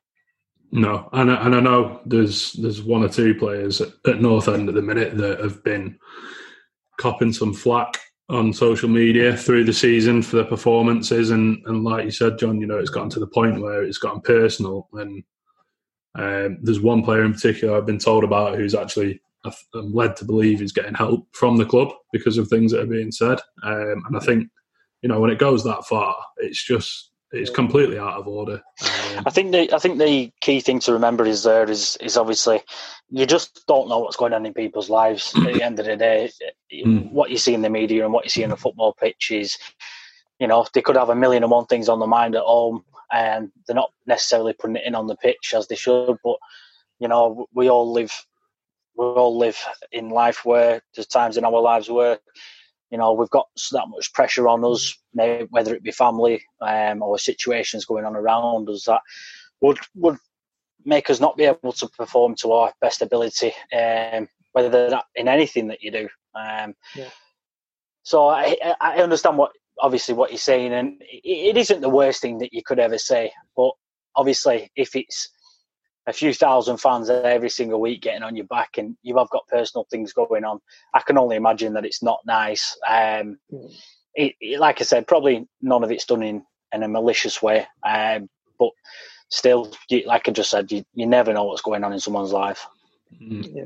No, 0.71 1.09
and 1.13 1.31
I, 1.33 1.45
and 1.45 1.57
I 1.57 1.61
know 1.61 2.01
there's 2.07 2.53
there's 2.55 2.83
one 2.83 3.03
or 3.03 3.09
two 3.09 3.35
players 3.35 3.81
at, 3.81 3.89
at 4.07 4.21
North 4.21 4.49
End 4.49 4.69
at 4.69 4.75
the 4.77 4.83
minute 4.83 5.17
that 5.19 5.41
have 5.41 5.63
been 5.65 5.99
copping 6.99 7.33
some 7.33 7.53
flack 7.53 8.01
on 8.29 8.53
social 8.53 8.89
media 8.89 9.37
through 9.37 9.65
the 9.65 9.73
season 9.73 10.21
for 10.23 10.37
their 10.37 10.45
performances, 10.45 11.31
and 11.31 11.63
and 11.67 11.85
like 11.85 12.05
you 12.05 12.11
said, 12.11 12.39
John, 12.39 12.61
you 12.61 12.67
know, 12.67 12.79
it's 12.79 12.91
gotten 12.91 13.11
to 13.11 13.21
the 13.21 13.27
point 13.27 13.61
where 13.61 13.83
it's 13.83 13.99
gotten 13.99 14.21
personal 14.21 14.89
and 14.95 15.23
um, 16.17 16.59
there's 16.63 16.81
one 16.81 17.03
player 17.03 17.25
in 17.25 17.35
particular 17.35 17.77
I've 17.77 17.87
been 17.87 17.99
told 17.99 18.25
about 18.25 18.57
who's 18.57 18.75
actually 18.75 19.21
I'm 19.45 19.93
led 19.93 20.17
to 20.17 20.25
believe 20.25 20.61
is 20.61 20.73
getting 20.73 20.95
help 20.95 21.29
from 21.33 21.57
the 21.57 21.67
club 21.67 21.89
because 22.13 22.39
of 22.39 22.49
things 22.49 22.73
that 22.73 22.83
are 22.83 22.87
being 22.87 23.13
said. 23.13 23.39
Um, 23.63 24.03
and 24.07 24.17
I 24.17 24.21
think, 24.21 24.49
you 25.03 25.09
know, 25.09 25.21
when 25.21 25.31
it 25.31 25.39
goes 25.39 25.63
that 25.65 25.85
far, 25.85 26.17
it's 26.39 26.65
just 26.65 27.13
it's 27.33 27.51
completely 27.51 27.99
out 27.99 28.15
of 28.15 28.29
order. 28.29 28.63
Um, 28.83 29.25
I 29.27 29.31
think 29.31 29.53
the 29.53 29.73
I 29.75 29.79
think 29.79 29.99
the 29.99 30.31
key 30.41 30.61
thing 30.61 30.79
to 30.81 30.93
remember 30.93 31.25
is 31.25 31.43
there 31.43 31.69
is 31.69 31.97
is 32.01 32.17
obviously 32.17 32.61
you 33.11 33.27
just 33.27 33.67
don't 33.67 33.89
know 33.89 33.99
what's 33.99 34.17
going 34.17 34.33
on 34.33 34.47
in 34.47 34.55
people's 34.55 34.91
lives. 34.91 35.33
At 35.37 35.53
the 35.53 35.63
end 35.63 35.79
of 35.81 35.87
the 35.87 35.97
day, 35.97 36.31
mm. 36.73 37.11
what 37.11 37.31
you 37.31 37.39
see 37.39 37.55
in 37.55 37.63
the 37.63 37.71
media 37.71 38.05
and 38.05 38.13
what 38.13 38.25
you 38.25 38.31
see 38.31 38.43
in 38.43 38.51
the 38.51 38.57
football 38.57 38.93
pitch 38.93 39.31
is, 39.31 39.59
you 40.39 40.47
know, 40.47 40.67
they 40.73 40.83
could 40.83 40.97
have 40.97 41.09
a 41.09 41.15
million 41.15 41.43
and 41.43 41.51
one 41.51 41.67
things 41.67 41.89
on 41.89 41.99
their 41.99 42.09
mind 42.09 42.37
at 42.37 42.43
home 42.43 42.85
and 43.13 43.51
they're 43.67 43.77
not 43.77 43.93
necessarily 44.07 44.53
putting 44.53 44.77
it 44.77 44.85
in 44.85 44.95
on 44.95 45.07
the 45.07 45.17
pitch 45.17 45.55
as 45.57 45.67
they 45.69 45.77
should. 45.77 46.17
But 46.23 46.37
you 46.99 47.09
know, 47.09 47.47
we 47.53 47.69
all 47.69 47.93
live 47.93 48.13
we 48.97 49.05
all 49.05 49.37
live 49.37 49.59
in 49.93 50.11
life 50.11 50.45
where 50.45 50.81
there's 50.95 51.07
times 51.07 51.37
in 51.37 51.45
our 51.45 51.61
lives 51.61 51.91
where 51.91 52.19
you 52.91 52.99
know 52.99 53.13
we've 53.13 53.31
got 53.31 53.49
that 53.73 53.89
much 53.89 54.13
pressure 54.13 54.49
on 54.49 54.65
us, 54.65 54.97
whether 55.51 55.75
it 55.75 55.83
be 55.83 55.93
family 55.93 56.43
um, 56.61 57.03
or 57.03 57.19
situations 57.19 57.85
going 57.85 58.05
on 58.05 58.17
around 58.17 58.69
us 58.69 58.85
that 58.85 59.01
would 59.61 59.79
would 59.95 60.19
make 60.85 61.11
us 61.11 61.21
not 61.21 61.37
be 61.37 61.45
able 61.45 61.73
to 61.73 61.89
perform 61.89 62.35
to 62.37 62.53
our 62.53 62.73
best 62.81 63.03
ability, 63.03 63.53
um, 63.77 64.29
whether 64.53 64.89
that 64.91 65.05
in 65.17 65.29
anything 65.29 65.69
that 65.69 65.83
you 65.83 65.91
do. 65.91 66.09
Um, 66.35 66.75
yeah. 66.95 67.09
So 68.05 68.29
I, 68.29 68.57
I 68.81 69.03
understand 69.03 69.37
what 69.37 69.51
obviously 69.81 70.15
what 70.15 70.31
you're 70.31 70.39
saying, 70.39 70.73
and 70.73 71.01
it 71.01 71.57
isn't 71.57 71.81
the 71.81 71.89
worst 71.89 72.23
thing 72.23 72.39
that 72.39 72.53
you 72.53 72.63
could 72.65 72.79
ever 72.79 72.99
say. 72.99 73.33
But 73.57 73.73
obviously, 74.15 74.71
if 74.77 74.95
it's 74.95 75.29
a 76.07 76.13
few 76.13 76.33
thousand 76.33 76.79
fans 76.79 77.11
every 77.11 77.51
single 77.51 77.81
week 77.81 78.03
getting 78.03 78.23
on 78.23 78.37
your 78.37 78.47
back, 78.47 78.79
and 78.79 78.97
you 79.03 79.17
have 79.19 79.31
got 79.31 79.49
personal 79.49 79.87
things 79.91 80.13
going 80.13 80.45
on, 80.45 80.61
I 80.95 81.01
can 81.01 81.19
only 81.19 81.37
imagine 81.37 81.75
that 81.75 81.85
it's 81.85 82.03
not 82.03 82.21
nice. 82.25 82.77
Um, 82.87 83.39
mm. 83.53 83.75
it, 84.15 84.35
it, 84.41 84.61
like 84.61 84.81
I 84.81 84.85
said, 84.85 85.07
probably 85.07 85.49
none 85.61 85.83
of 85.83 85.91
it's 85.91 86.07
done 86.07 86.23
in, 86.23 86.45
in 86.73 86.83
a 86.83 86.89
malicious 86.89 87.43
way, 87.43 87.67
um, 87.85 88.29
but 88.59 88.71
still, 89.29 89.73
you, 89.91 90.05
like 90.07 90.29
I 90.29 90.33
just 90.33 90.51
said, 90.51 90.71
you, 90.71 90.85
you 90.95 91.07
never 91.07 91.33
know 91.33 91.45
what's 91.45 91.63
going 91.63 91.83
on 91.83 91.93
in 91.93 92.01
someone's 92.01 92.33
life. 92.33 92.67
Mm. 93.21 93.51
Yeah, 93.53 93.65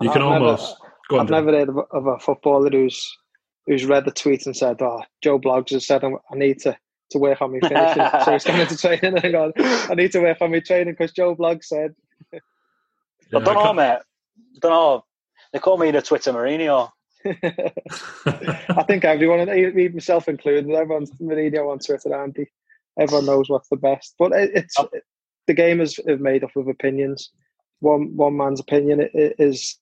you 0.00 0.10
can 0.10 0.22
I've 0.22 0.32
almost. 0.32 0.76
Never, 1.10 1.22
I've 1.22 1.30
never 1.30 1.50
heard 1.50 1.68
of, 1.68 1.78
of 1.90 2.06
a 2.06 2.18
footballer 2.18 2.70
who's 2.70 3.18
who's 3.66 3.84
read 3.84 4.04
the 4.04 4.10
tweet 4.10 4.46
and 4.46 4.56
said, 4.56 4.80
"Oh, 4.80 5.02
Joe 5.22 5.38
Bloggs 5.38 5.70
has 5.70 5.86
said 5.86 6.04
I 6.04 6.10
need 6.34 6.60
to 6.60 6.76
to 7.10 7.18
work 7.18 7.40
on 7.42 7.52
my 7.52 7.60
finishing." 7.60 8.06
so 8.24 8.32
he's 8.32 8.44
going 8.44 8.66
to 8.66 8.76
training 8.76 9.18
and 9.22 9.32
gone, 9.32 9.52
"I 9.56 9.94
need 9.94 10.12
to 10.12 10.20
work 10.20 10.38
on 10.40 10.50
my 10.50 10.60
training 10.60 10.94
because 10.94 11.12
Joe 11.12 11.34
Bloggs 11.36 11.64
said." 11.64 11.94
yeah, 12.32 12.40
I 13.34 13.40
don't 13.40 13.54
know, 13.54 13.72
mate. 13.72 13.98
I 14.56 14.58
don't 14.60 14.70
know. 14.70 15.04
They 15.52 15.58
call 15.58 15.78
me 15.78 15.90
the 15.90 16.02
Twitter 16.02 16.32
Mourinho. 16.32 16.90
I 17.24 18.84
think 18.86 19.04
everyone, 19.04 19.48
even 19.48 19.92
myself 19.94 20.28
included, 20.28 20.70
everyone's 20.70 21.10
Mourinho 21.12 21.70
on 21.70 21.78
Twitter, 21.78 22.14
Andy. 22.14 22.46
Everyone 22.98 23.26
knows 23.26 23.48
what's 23.48 23.68
the 23.68 23.76
best, 23.76 24.14
but 24.18 24.32
it, 24.32 24.50
it's 24.54 24.74
oh. 24.78 24.88
the 25.46 25.54
game 25.54 25.80
is 25.80 25.98
made 26.06 26.44
up 26.44 26.56
of 26.56 26.68
opinions. 26.68 27.30
One 27.80 28.14
one 28.16 28.36
man's 28.36 28.60
opinion 28.60 29.08
is 29.14 29.78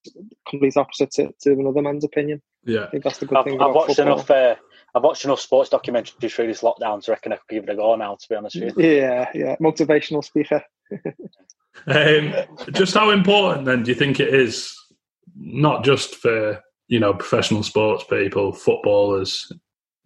complete 0.47 0.77
opposite 0.77 1.11
to, 1.11 1.33
to 1.41 1.51
another 1.51 1.81
man's 1.81 2.05
opinion. 2.05 2.41
Yeah, 2.63 2.85
I 2.85 2.89
think 2.89 3.03
that's 3.03 3.17
the 3.17 3.25
good 3.25 3.37
I've, 3.37 3.45
thing. 3.45 3.61
I've 3.61 3.73
watched 3.73 3.95
football. 3.95 4.13
enough. 4.13 4.31
Uh, 4.31 4.55
I've 4.95 5.03
watched 5.03 5.25
enough 5.25 5.39
sports 5.39 5.69
documentaries 5.69 6.33
through 6.33 6.47
this 6.47 6.61
lockdown 6.61 7.03
to 7.03 7.11
reckon 7.11 7.33
I 7.33 7.37
could 7.37 7.47
give 7.49 7.63
it 7.63 7.69
a 7.69 7.75
go 7.75 7.95
now. 7.95 8.15
To 8.15 8.29
be 8.29 8.35
honest 8.35 8.59
with 8.59 8.77
you. 8.77 8.85
Yeah, 8.85 9.29
yeah, 9.33 9.55
motivational 9.57 10.23
speaker. 10.23 10.63
um, 11.87 12.33
just 12.71 12.93
how 12.93 13.11
important 13.11 13.65
then 13.65 13.83
do 13.83 13.91
you 13.91 13.95
think 13.95 14.19
it 14.19 14.33
is, 14.33 14.75
not 15.35 15.83
just 15.83 16.15
for 16.15 16.61
you 16.87 16.99
know 16.99 17.13
professional 17.13 17.63
sports 17.63 18.03
people, 18.09 18.51
footballers, 18.51 19.51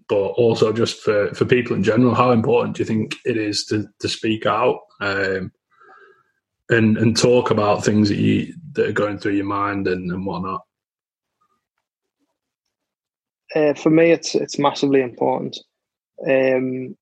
but 0.10 0.16
also 0.16 0.74
just 0.74 1.00
for 1.00 1.34
for 1.34 1.46
people 1.46 1.76
in 1.76 1.84
general? 1.84 2.16
How 2.16 2.32
important 2.32 2.76
do 2.76 2.82
you 2.82 2.88
think 2.88 3.16
it 3.26 3.38
is 3.38 3.66
to 3.66 3.88
to 4.00 4.10
speak 4.10 4.46
out? 4.46 4.80
Um, 5.00 5.52
and 6.70 6.98
and 6.98 7.16
talk 7.16 7.52
about 7.52 7.84
things 7.84 8.10
that 8.10 8.18
you 8.18 8.54
that 8.74 8.88
are 8.88 8.94
going 8.94 9.18
through 9.18 9.34
your 9.34 9.46
mind 9.46 9.88
and, 9.88 10.12
and 10.12 10.26
whatnot. 10.26 10.62
Uh, 13.56 13.74
for 13.74 13.90
me, 13.90 14.12
it's 14.12 14.36
it's 14.36 14.60
massively 14.60 15.02
important. 15.02 15.60
Um, 16.28 16.96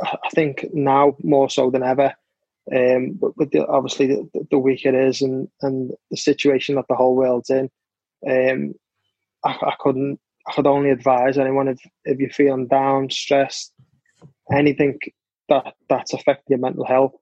I 0.00 0.28
think 0.34 0.66
now 0.72 1.16
more 1.22 1.50
so 1.50 1.70
than 1.70 1.82
ever, 1.82 2.14
Um, 2.70 3.18
but 3.20 3.36
with 3.36 3.50
the, 3.50 3.66
obviously 3.66 4.06
the, 4.06 4.46
the 4.50 4.58
week 4.58 4.86
it 4.86 4.94
is 4.94 5.20
and, 5.20 5.48
and 5.62 5.92
the 6.10 6.16
situation 6.16 6.76
that 6.76 6.86
the 6.88 6.94
whole 6.94 7.16
world's 7.16 7.50
in, 7.50 7.68
um, 8.28 8.74
I, 9.44 9.50
I 9.50 9.74
couldn't. 9.80 10.20
I 10.46 10.52
could 10.54 10.66
only 10.66 10.90
advise 10.90 11.38
anyone 11.38 11.68
if, 11.68 11.78
if 12.04 12.18
you're 12.18 12.30
feeling 12.30 12.66
down, 12.66 13.10
stressed, 13.10 13.72
anything 14.52 14.98
that 15.48 15.74
that's 15.88 16.12
affecting 16.14 16.46
your 16.48 16.58
mental 16.58 16.84
health, 16.84 17.14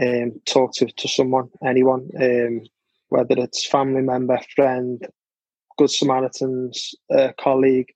um, 0.00 0.40
talk 0.46 0.72
to, 0.76 0.86
to 0.86 1.08
someone, 1.08 1.50
anyone, 1.62 2.08
um, 2.18 2.62
whether 3.10 3.34
it's 3.38 3.66
family 3.66 4.00
member, 4.00 4.38
friend, 4.56 5.06
good 5.78 5.90
Samaritans, 5.90 6.94
uh, 7.12 7.32
colleague. 7.38 7.92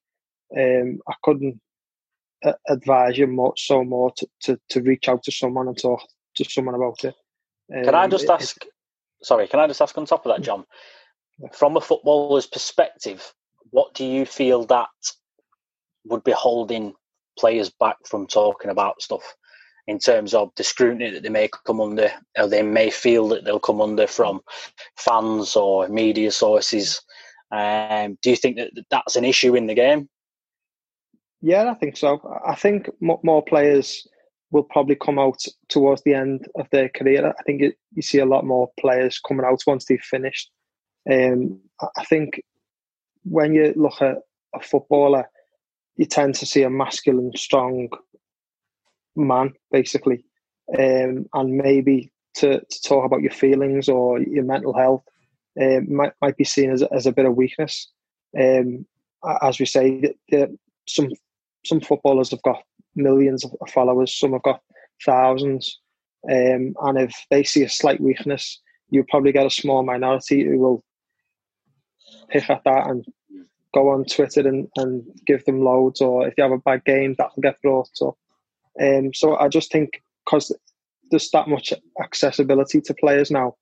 Um, 0.57 0.99
I 1.07 1.13
couldn't 1.23 1.59
uh, 2.43 2.53
advise 2.67 3.17
you 3.17 3.27
much 3.27 3.67
so 3.67 3.83
more 3.83 4.11
to, 4.17 4.27
to, 4.41 4.59
to 4.69 4.81
reach 4.81 5.07
out 5.07 5.23
to 5.23 5.31
someone 5.31 5.67
and 5.67 5.77
talk 5.77 6.01
to 6.35 6.43
someone 6.45 6.75
about 6.75 7.03
it. 7.03 7.15
Um, 7.75 7.83
can 7.83 7.95
I 7.95 8.05
um, 8.05 8.11
just 8.11 8.25
it, 8.25 8.29
ask? 8.29 8.65
sorry, 9.21 9.47
can 9.47 9.59
I 9.59 9.67
just 9.67 9.81
ask 9.81 9.97
on 9.97 10.05
top 10.05 10.25
of 10.25 10.35
that, 10.35 10.43
John? 10.43 10.65
From 11.53 11.77
a 11.77 11.81
footballer's 11.81 12.47
perspective, 12.47 13.33
what 13.69 13.93
do 13.93 14.05
you 14.05 14.25
feel 14.25 14.65
that 14.65 14.89
would 16.05 16.23
be 16.23 16.31
holding 16.31 16.93
players 17.37 17.69
back 17.69 17.97
from 18.05 18.27
talking 18.27 18.71
about 18.71 19.01
stuff 19.01 19.35
in 19.87 19.99
terms 19.99 20.33
of 20.33 20.51
the 20.55 20.63
scrutiny 20.63 21.11
that 21.11 21.23
they 21.23 21.29
may 21.29 21.49
come 21.65 21.79
under, 21.79 22.11
or 22.37 22.47
they 22.47 22.61
may 22.61 22.89
feel 22.89 23.27
that 23.29 23.45
they'll 23.45 23.59
come 23.59 23.81
under 23.81 24.07
from 24.07 24.41
fans 24.97 25.55
or 25.55 25.87
media 25.87 26.31
sources? 26.31 27.01
Um, 27.51 28.17
do 28.21 28.29
you 28.29 28.35
think 28.35 28.57
that 28.57 28.71
that's 28.89 29.15
an 29.15 29.25
issue 29.25 29.55
in 29.55 29.67
the 29.67 29.73
game? 29.73 30.09
Yeah, 31.41 31.71
I 31.71 31.73
think 31.75 31.97
so. 31.97 32.19
I 32.45 32.55
think 32.55 32.89
more 32.99 33.43
players 33.43 34.07
will 34.51 34.63
probably 34.63 34.95
come 34.95 35.19
out 35.19 35.41
towards 35.69 36.01
the 36.03 36.13
end 36.13 36.47
of 36.55 36.67
their 36.71 36.89
career. 36.89 37.33
I 37.37 37.43
think 37.43 37.61
you 37.93 38.01
see 38.01 38.19
a 38.19 38.25
lot 38.25 38.45
more 38.45 38.69
players 38.79 39.19
coming 39.19 39.45
out 39.45 39.61
once 39.65 39.85
they've 39.85 40.01
finished. 40.01 40.49
Um, 41.09 41.59
I 41.95 42.03
think 42.03 42.41
when 43.23 43.53
you 43.53 43.73
look 43.75 44.01
at 44.01 44.17
a 44.53 44.59
footballer, 44.59 45.29
you 45.95 46.05
tend 46.05 46.35
to 46.35 46.45
see 46.45 46.63
a 46.63 46.69
masculine, 46.69 47.31
strong 47.35 47.89
man, 49.15 49.53
basically, 49.71 50.25
um, 50.77 51.25
and 51.33 51.57
maybe 51.57 52.11
to, 52.35 52.59
to 52.59 52.81
talk 52.81 53.05
about 53.05 53.21
your 53.21 53.31
feelings 53.31 53.87
or 53.87 54.19
your 54.19 54.43
mental 54.43 54.73
health 54.73 55.03
um, 55.61 55.93
might 55.93 56.13
might 56.21 56.37
be 56.37 56.43
seen 56.43 56.71
as, 56.71 56.83
as 56.83 57.05
a 57.05 57.11
bit 57.11 57.25
of 57.25 57.35
weakness. 57.35 57.89
Um, 58.39 58.85
as 59.41 59.59
we 59.59 59.65
say, 59.65 60.13
some 60.87 61.09
some 61.65 61.81
footballers 61.81 62.31
have 62.31 62.41
got 62.43 62.63
millions 62.95 63.43
of 63.45 63.51
followers, 63.69 64.13
some 64.13 64.33
have 64.33 64.43
got 64.43 64.61
thousands, 65.05 65.79
um, 66.29 66.73
and 66.81 66.97
if 66.97 67.13
they 67.29 67.43
see 67.43 67.63
a 67.63 67.69
slight 67.69 68.01
weakness, 68.01 68.59
you'll 68.89 69.05
probably 69.09 69.31
get 69.31 69.45
a 69.45 69.49
small 69.49 69.83
minority 69.83 70.43
who 70.43 70.59
will 70.59 70.83
pick 72.29 72.49
at 72.49 72.63
that 72.63 72.87
and 72.87 73.05
go 73.73 73.89
on 73.89 74.03
Twitter 74.05 74.47
and, 74.47 74.67
and 74.77 75.03
give 75.27 75.45
them 75.45 75.61
loads, 75.61 76.01
or 76.01 76.27
if 76.27 76.33
you 76.37 76.43
have 76.43 76.51
a 76.51 76.57
bad 76.57 76.83
game, 76.85 77.15
that 77.17 77.29
will 77.35 77.41
get 77.41 77.61
brought 77.61 77.89
up. 78.01 78.17
Um, 78.81 79.13
so 79.13 79.35
I 79.35 79.47
just 79.47 79.71
think 79.71 80.01
because 80.25 80.51
there's 81.11 81.29
that 81.31 81.47
much 81.47 81.73
accessibility 82.01 82.81
to 82.81 82.93
players 82.93 83.31
now, 83.31 83.55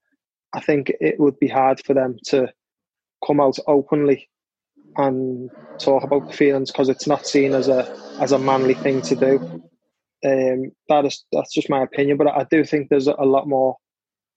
I 0.58 0.60
think 0.60 0.92
it 1.00 1.20
would 1.20 1.40
be 1.40 1.48
hard 1.48 1.80
for 1.86 1.94
them 1.94 2.18
to 2.30 2.52
come 3.26 3.40
out 3.40 3.60
openly 3.68 4.28
and 4.96 5.52
talk 5.78 6.04
about 6.04 6.28
the 6.28 6.34
feelings 6.34 6.72
because 6.72 6.90
it's 6.90 7.06
not 7.06 7.28
seen 7.28 7.54
as 7.54 7.68
a 7.68 7.96
as 8.20 8.32
a 8.32 8.40
manly 8.40 8.74
thing 8.74 9.04
to 9.04 9.16
do. 9.16 9.64
Um, 10.26 10.72
that 10.90 11.06
is 11.06 11.24
that's 11.32 11.54
just 11.54 11.70
my 11.70 11.84
opinion, 11.84 12.18
but 12.18 12.28
I 12.28 12.48
do 12.50 12.64
think 12.64 12.90
there's 12.90 13.06
a 13.06 13.14
lot 13.36 13.48
more 13.48 13.78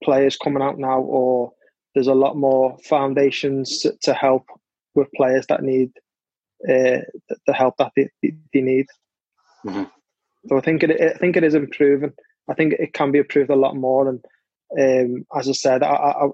players 0.05 0.37
coming 0.37 0.63
out 0.63 0.79
now, 0.79 1.01
or 1.01 1.53
there's 1.95 2.07
a 2.07 2.15
lot 2.15 2.37
more 2.37 2.77
foundations 2.85 3.81
to, 3.81 3.97
to 4.03 4.13
help 4.13 4.45
with 4.95 5.09
players 5.17 5.47
that 5.47 5.63
need 5.63 5.91
uh, 6.69 7.01
the 7.47 7.55
help 7.55 7.79
that 7.79 7.93
they, 7.97 8.11
they 8.23 8.61
need. 8.61 8.87
Mm-hmm. 9.65 9.85
So 10.49 10.59
I 10.59 10.61
think 10.61 10.83
it 10.83 11.01
I 11.01 11.17
think 11.17 11.39
it 11.39 11.45
is 11.45 11.55
improving. 11.55 12.13
I 12.51 12.53
think 12.53 12.75
it 12.75 12.93
can 12.93 13.11
be 13.11 13.21
improved 13.21 13.49
a 13.49 13.57
lot 13.57 13.75
more. 13.75 14.07
And 14.07 14.23
um, 14.79 15.27
as 15.37 15.49
I 15.49 15.53
said, 15.53 15.83
I, 15.83 15.95
I, 15.95 16.29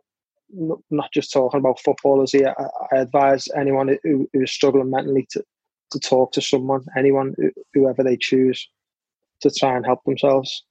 not 0.90 1.12
just 1.12 1.32
talking 1.32 1.58
about 1.58 1.80
footballers 1.80 2.32
here. 2.32 2.54
I, 2.58 2.96
I 2.96 3.00
advise 3.00 3.48
anyone 3.56 3.98
who, 4.02 4.28
who 4.32 4.42
is 4.42 4.52
struggling 4.52 4.90
mentally 4.90 5.26
to, 5.30 5.44
to 5.92 6.00
talk 6.00 6.32
to 6.32 6.42
someone, 6.42 6.84
anyone, 6.96 7.34
whoever 7.74 8.02
they 8.02 8.16
choose, 8.16 8.68
to 9.40 9.50
try 9.50 9.76
and 9.76 9.86
help 9.86 10.04
themselves. 10.04 10.64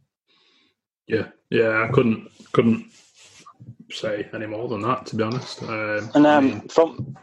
Yeah, 1.07 1.27
yeah, 1.49 1.85
I 1.87 1.91
couldn't 1.91 2.29
couldn't 2.51 2.85
say 3.91 4.27
any 4.33 4.47
more 4.47 4.67
than 4.67 4.81
that, 4.81 5.05
to 5.07 5.15
be 5.15 5.23
honest. 5.23 5.61
Um, 5.63 6.09
and 6.15 6.25
um, 6.25 6.25
I 6.25 6.39
mean, 6.41 6.67
from 6.67 7.15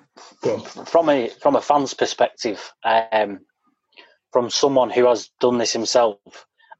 from 0.87 1.09
a 1.09 1.29
from 1.41 1.57
a 1.57 1.61
fan's 1.61 1.95
perspective, 1.95 2.73
um, 2.85 3.41
from 4.33 4.51
someone 4.51 4.91
who 4.91 5.07
has 5.07 5.31
done 5.41 5.59
this 5.59 5.73
himself, 5.73 6.19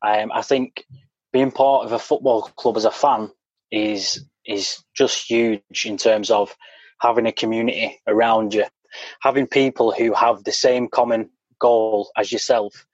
um, 0.03 0.31
I 0.33 0.43
think 0.43 0.85
being 1.33 1.51
part 1.51 1.85
of 1.85 1.93
a 1.93 1.99
football 1.99 2.43
club 2.43 2.77
as 2.77 2.85
a 2.85 2.91
fan 2.91 3.31
is 3.73 4.25
is 4.47 4.85
just 4.95 5.29
huge 5.29 5.85
in 5.85 5.97
terms 5.97 6.31
of 6.31 6.55
having 7.01 7.27
a 7.27 7.33
community 7.33 7.99
around 8.07 8.55
you, 8.55 8.65
having 9.21 9.47
people 9.47 9.93
who 9.93 10.13
have 10.13 10.45
the 10.45 10.53
same 10.53 10.89
common 10.89 11.31
goal 11.59 12.11
as 12.17 12.31
yourself, 12.31 12.87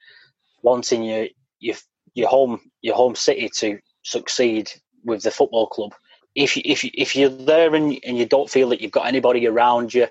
wanting 0.62 1.02
your 1.02 1.26
your 1.58 1.76
your 2.14 2.28
home 2.28 2.60
your 2.80 2.94
home 2.94 3.14
city 3.14 3.50
to 3.56 3.78
succeed 4.02 4.70
with 5.04 5.22
the 5.22 5.30
football 5.30 5.66
club. 5.66 5.92
If 6.34 6.56
you, 6.56 6.62
if 6.64 6.84
you, 6.84 6.90
if 6.94 7.16
you're 7.16 7.30
there 7.30 7.74
and 7.74 7.98
and 8.04 8.16
you 8.16 8.26
don't 8.26 8.48
feel 8.48 8.68
that 8.68 8.80
you've 8.80 8.92
got 8.92 9.06
anybody 9.06 9.46
around 9.46 9.92
you, 9.92 10.06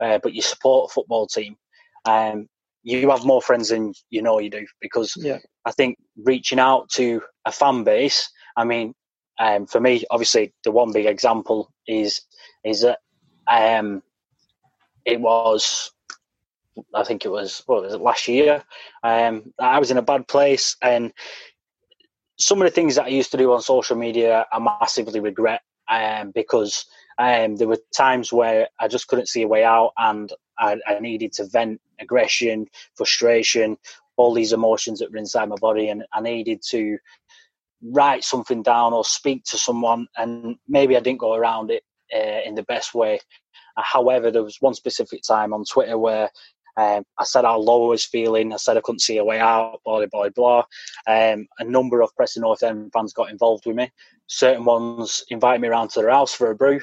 uh, 0.00 0.18
but 0.22 0.34
you 0.34 0.42
support 0.42 0.90
a 0.90 0.94
football 0.94 1.26
team, 1.26 1.56
um, 2.04 2.48
you 2.82 3.10
have 3.10 3.24
more 3.24 3.40
friends 3.40 3.70
than 3.70 3.94
you 4.10 4.20
know 4.20 4.38
you 4.38 4.50
do 4.50 4.66
because 4.80 5.14
yeah. 5.16 5.38
I 5.64 5.72
think 5.72 5.96
reaching 6.22 6.58
out 6.58 6.90
to 6.90 7.22
a 7.46 7.52
fan 7.52 7.84
base. 7.84 8.30
I 8.56 8.64
mean, 8.64 8.94
um, 9.38 9.66
for 9.66 9.80
me, 9.80 10.04
obviously, 10.10 10.52
the 10.64 10.70
one 10.70 10.92
big 10.92 11.06
example 11.06 11.72
is 11.86 12.22
is 12.64 12.82
that 12.82 12.98
um, 13.48 14.02
it 15.04 15.20
was, 15.20 15.92
I 16.94 17.04
think 17.04 17.24
it 17.24 17.30
was, 17.30 17.62
what 17.66 17.82
was 17.82 17.94
it, 17.94 18.00
last 18.00 18.26
year? 18.26 18.64
Um, 19.02 19.52
I 19.58 19.78
was 19.78 19.90
in 19.90 19.98
a 19.98 20.02
bad 20.02 20.28
place, 20.28 20.76
and 20.80 21.12
some 22.38 22.60
of 22.60 22.66
the 22.66 22.74
things 22.74 22.94
that 22.94 23.04
I 23.04 23.08
used 23.08 23.30
to 23.32 23.36
do 23.36 23.52
on 23.52 23.60
social 23.60 23.96
media, 23.96 24.46
I 24.52 24.58
massively 24.58 25.20
regret 25.20 25.62
um, 25.88 26.30
because 26.34 26.86
um, 27.18 27.56
there 27.56 27.68
were 27.68 27.78
times 27.94 28.32
where 28.32 28.68
I 28.80 28.88
just 28.88 29.08
couldn't 29.08 29.28
see 29.28 29.42
a 29.42 29.48
way 29.48 29.64
out, 29.64 29.92
and 29.98 30.32
I, 30.58 30.78
I 30.86 31.00
needed 31.00 31.32
to 31.34 31.44
vent 31.44 31.80
aggression, 32.00 32.66
frustration, 32.96 33.76
all 34.16 34.32
these 34.32 34.52
emotions 34.52 35.00
that 35.00 35.10
were 35.10 35.18
inside 35.18 35.48
my 35.48 35.56
body, 35.56 35.88
and 35.88 36.04
I 36.12 36.20
needed 36.20 36.62
to 36.70 36.98
write 37.84 38.24
something 38.24 38.62
down 38.62 38.92
or 38.92 39.04
speak 39.04 39.44
to 39.44 39.58
someone, 39.58 40.06
and 40.16 40.56
maybe 40.68 40.96
I 40.96 41.00
didn't 41.00 41.20
go 41.20 41.34
around 41.34 41.70
it 41.70 41.82
uh, 42.14 42.40
in 42.44 42.54
the 42.54 42.62
best 42.64 42.94
way. 42.94 43.20
However, 43.76 44.30
there 44.30 44.42
was 44.42 44.60
one 44.60 44.74
specific 44.74 45.22
time 45.26 45.52
on 45.52 45.64
Twitter 45.64 45.98
where 45.98 46.30
um, 46.76 47.04
I 47.18 47.24
said 47.24 47.44
how 47.44 47.58
low 47.58 47.86
I 47.86 47.88
was 47.90 48.04
feeling. 48.04 48.52
I 48.52 48.56
said 48.56 48.76
I 48.76 48.80
couldn't 48.80 49.00
see 49.00 49.18
a 49.18 49.24
way 49.24 49.38
out, 49.38 49.80
blah, 49.84 50.04
blah, 50.06 50.28
blah. 50.30 50.64
Um, 51.06 51.46
a 51.58 51.64
number 51.64 52.00
of 52.00 52.14
Preston 52.16 52.42
North 52.42 52.62
End 52.62 52.90
fans 52.92 53.12
got 53.12 53.30
involved 53.30 53.66
with 53.66 53.76
me. 53.76 53.90
Certain 54.26 54.64
ones 54.64 55.24
invited 55.28 55.60
me 55.60 55.68
around 55.68 55.90
to 55.90 56.00
their 56.00 56.10
house 56.10 56.34
for 56.34 56.50
a 56.50 56.54
brew. 56.54 56.80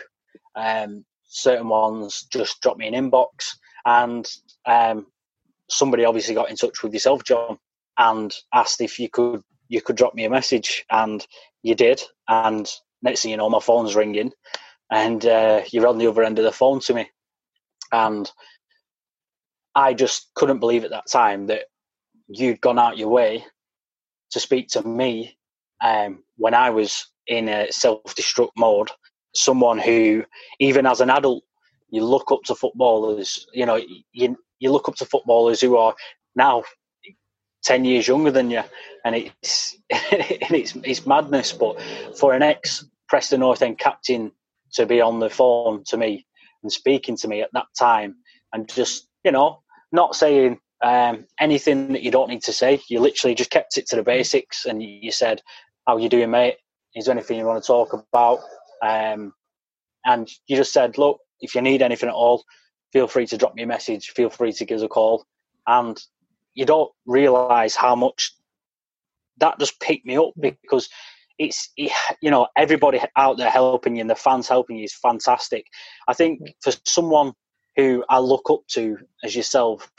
Um, 0.56 1.06
certain 1.24 1.68
ones 1.68 2.28
just 2.32 2.62
dropped 2.62 2.80
me 2.80 2.88
an 2.88 2.94
inbox. 2.94 3.56
And 3.86 4.28
um, 4.66 5.08
somebody 5.70 6.06
obviously 6.06 6.36
got 6.36 6.50
in 6.50 6.56
touch 6.56 6.84
with 6.84 6.94
yourself, 6.94 7.24
John, 7.24 7.58
and 7.98 8.34
asked 8.54 8.82
if 8.82 9.00
you 9.00 9.10
could 9.10 9.42
you 9.72 9.82
could 9.82 9.96
drop 9.96 10.14
me 10.14 10.26
a 10.26 10.30
message, 10.30 10.86
and 10.92 11.26
you 11.64 11.76
did. 11.76 12.02
And 12.28 12.70
next 13.02 13.22
thing 13.22 13.32
you 13.32 13.38
know, 13.38 13.50
my 13.50 13.62
phone's 13.62 13.96
ringing, 13.96 14.34
and 14.92 15.26
uh, 15.26 15.62
you're 15.72 15.88
on 15.88 15.98
the 15.98 16.08
other 16.08 16.24
end 16.24 16.38
of 16.40 16.44
the 16.46 16.52
phone 16.52 16.82
to 16.82 16.94
me, 16.94 17.10
and 17.92 18.30
I 19.74 19.94
just 19.94 20.30
couldn't 20.36 20.60
believe 20.60 20.84
at 20.84 20.90
that 20.90 21.10
time 21.10 21.48
that 21.48 21.64
you'd 22.28 22.60
gone 22.60 22.78
out 22.78 22.98
your 22.98 23.08
way 23.08 23.46
to 24.32 24.40
speak 24.42 24.68
to 24.70 24.86
me 24.86 25.38
um, 25.82 26.24
when 26.36 26.54
I 26.54 26.70
was 26.72 27.08
in 27.28 27.48
a 27.48 27.72
self-destruct 27.72 28.52
mode. 28.58 28.90
Someone 29.34 29.80
who, 29.80 30.26
even 30.60 30.86
as 30.86 31.00
an 31.00 31.10
adult, 31.10 31.46
you 31.90 32.04
look 32.04 32.30
up 32.30 32.42
to 32.48 32.56
footballers. 32.56 33.48
You 33.54 33.66
know, 33.66 33.80
you 34.12 34.36
you 34.60 34.72
look 34.72 34.90
up 34.90 34.96
to 34.96 35.06
footballers 35.06 35.62
who 35.62 35.78
are 35.78 35.96
now 36.36 36.64
10 37.64 37.86
years 37.86 38.08
younger 38.08 38.32
than 38.32 38.50
you 38.50 38.62
and 39.06 39.16
it's 39.16 39.78
it's, 39.90 40.76
it's 40.84 41.06
madness 41.06 41.54
but 41.54 41.82
for 42.18 42.34
an 42.34 42.42
ex 42.42 42.86
Preston 43.08 43.42
North 43.42 43.62
End 43.62 43.78
captain 43.78 44.32
to 44.74 44.86
be 44.86 45.02
on 45.02 45.20
the 45.20 45.30
phone 45.30 45.84
to 45.88 45.98
me 45.98 46.26
and 46.64 46.72
speaking 46.72 47.18
to 47.18 47.28
me 47.28 47.42
at 47.42 47.50
that 47.54 47.68
time 47.78 48.16
and 48.54 48.70
just 48.70 49.08
you 49.24 49.32
know 49.32 49.62
not 49.92 50.16
saying 50.16 50.60
um, 50.84 51.28
anything 51.40 51.94
that 51.94 52.02
you 52.02 52.10
don't 52.10 52.30
need 52.30 52.44
to 52.44 52.54
say 52.54 52.82
you 52.88 53.00
literally 53.00 53.36
just 53.36 53.52
kept 53.52 53.78
it 53.78 53.86
to 53.88 53.96
the 53.96 54.04
basics 54.04 54.66
and 54.66 54.82
you 54.82 55.12
said 55.12 55.42
how 55.86 55.98
you 55.98 56.10
doing 56.10 56.32
mate 56.32 56.56
is 56.96 57.06
there 57.06 57.16
anything 57.16 57.38
you 57.38 57.46
want 57.46 57.64
to 57.64 57.68
talk 57.68 57.94
about? 57.94 58.40
Um, 58.82 59.34
and 60.06 60.30
you 60.48 60.58
just 60.58 60.74
said, 60.74 60.98
look, 60.98 61.20
if 61.40 61.56
you 61.56 61.62
need 61.62 61.82
anything 61.82 62.10
at 62.10 62.16
all, 62.16 62.44
feel 62.92 63.08
free 63.08 63.26
to 63.28 63.38
drop 63.38 63.56
me 63.56 63.64
a 63.64 63.68
message. 63.68 64.10
Feel 64.10 64.30
free 64.30 64.52
to 64.54 64.66
give 64.66 64.78
us 64.78 64.84
a 64.84 64.88
call. 64.88 65.26
And 65.68 65.98
you 66.54 66.66
don't 66.66 66.92
realise 67.06 67.76
how 67.76 67.96
much 67.96 68.36
that 69.38 69.60
just 69.60 69.80
picked 69.80 70.06
me 70.06 70.18
up 70.18 70.34
because 70.40 70.90
it's 71.40 71.70
you 71.78 72.30
know 72.30 72.48
everybody 72.56 73.00
out 73.18 73.38
there 73.38 73.50
helping 73.50 73.96
you 73.96 74.02
and 74.02 74.10
the 74.10 74.16
fans 74.16 74.48
helping 74.48 74.78
you 74.78 74.84
is 74.84 74.94
fantastic. 74.94 75.66
I 76.08 76.14
think 76.14 76.42
for 76.62 76.72
someone 76.86 77.34
who 77.76 78.04
I 78.10 78.20
look 78.20 78.50
up 78.50 78.62
to 78.72 78.98
as 79.24 79.36
yourself 79.36 79.90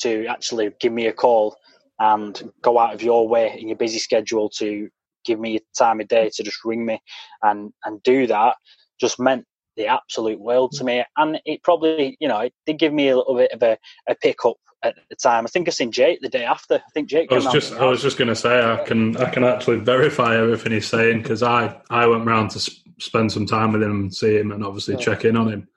to 0.00 0.26
actually 0.26 0.70
give 0.80 0.92
me 0.92 1.06
a 1.06 1.12
call 1.12 1.56
and 1.98 2.50
go 2.62 2.78
out 2.78 2.94
of 2.94 3.02
your 3.02 3.28
way 3.28 3.56
in 3.58 3.68
your 3.68 3.76
busy 3.76 3.98
schedule 3.98 4.48
to 4.50 4.88
give 5.24 5.40
me 5.40 5.56
a 5.56 5.60
time 5.76 6.00
of 6.00 6.08
day 6.08 6.30
to 6.34 6.42
just 6.42 6.64
ring 6.64 6.84
me 6.86 7.00
and 7.42 7.72
and 7.84 8.02
do 8.02 8.26
that 8.26 8.56
just 9.00 9.18
meant 9.18 9.44
the 9.76 9.86
absolute 9.86 10.40
world 10.40 10.70
to 10.72 10.84
mm. 10.84 10.86
me. 10.86 11.04
And 11.16 11.40
it 11.44 11.62
probably 11.62 12.16
you 12.20 12.28
know 12.28 12.40
it 12.40 12.54
did 12.66 12.78
give 12.78 12.92
me 12.92 13.08
a 13.08 13.16
little 13.16 13.36
bit 13.36 13.52
of 13.52 13.62
a, 13.62 13.76
a 14.08 14.14
pick 14.14 14.44
up 14.44 14.56
at 14.84 14.96
the 15.08 15.16
time. 15.16 15.44
I 15.44 15.48
think 15.48 15.68
I 15.68 15.70
seen 15.70 15.92
Jake 15.92 16.20
the 16.20 16.28
day 16.28 16.44
after. 16.44 16.74
I 16.76 16.90
think 16.92 17.08
Jake. 17.08 17.32
I 17.32 17.36
was 17.36 17.46
just 17.46 17.72
I 17.74 17.86
was 17.86 18.02
just 18.02 18.18
going 18.18 18.28
to 18.28 18.36
say 18.36 18.60
I 18.60 18.84
can 18.84 19.16
I 19.16 19.30
can 19.30 19.44
actually 19.44 19.78
verify 19.78 20.36
everything 20.36 20.72
he's 20.72 20.86
saying 20.86 21.22
because 21.22 21.42
I 21.42 21.80
I 21.90 22.06
went 22.06 22.26
round 22.26 22.50
to 22.52 22.60
sp- 22.60 22.84
spend 22.98 23.32
some 23.32 23.46
time 23.46 23.72
with 23.72 23.82
him 23.82 23.90
and 23.90 24.14
see 24.14 24.36
him 24.36 24.52
and 24.52 24.64
obviously 24.64 24.94
yeah. 24.94 25.00
check 25.00 25.24
in 25.24 25.36
on 25.36 25.48
him 25.48 25.68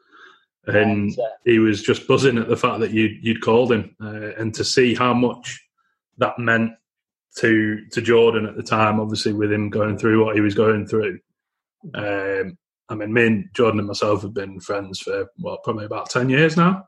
and 0.68 1.18
he 1.46 1.60
was 1.60 1.82
just 1.82 2.08
buzzing 2.08 2.38
at 2.38 2.48
the 2.48 2.58
fact 2.58 2.80
that 2.82 2.92
you 2.92 3.18
you'd 3.22 3.42
called 3.42 3.72
him 3.72 3.96
uh, 4.02 4.34
and 4.38 4.54
to 4.54 4.64
see 4.64 4.94
how 4.94 5.14
much 5.14 5.66
that 6.18 6.38
meant 6.38 6.72
to 7.38 7.86
to 7.92 8.02
Jordan 8.02 8.46
at 8.46 8.56
the 8.56 8.64
time. 8.64 9.00
Obviously, 9.00 9.34
with 9.34 9.52
him 9.52 9.70
going 9.70 9.98
through 9.98 10.26
what 10.26 10.36
he 10.36 10.42
was 10.42 10.56
going 10.56 10.88
through. 10.88 11.20
Um, 11.94 12.58
I 12.90 12.96
mean, 12.96 13.14
me 13.14 13.28
and 13.28 13.50
Jordan 13.54 13.80
and 13.80 13.88
myself 13.88 14.22
have 14.24 14.34
been 14.34 14.60
friends 14.60 15.00
for 15.00 15.28
well, 15.40 15.60
probably 15.64 15.86
about 15.86 16.10
ten 16.10 16.30
years 16.30 16.58
now. 16.58 16.88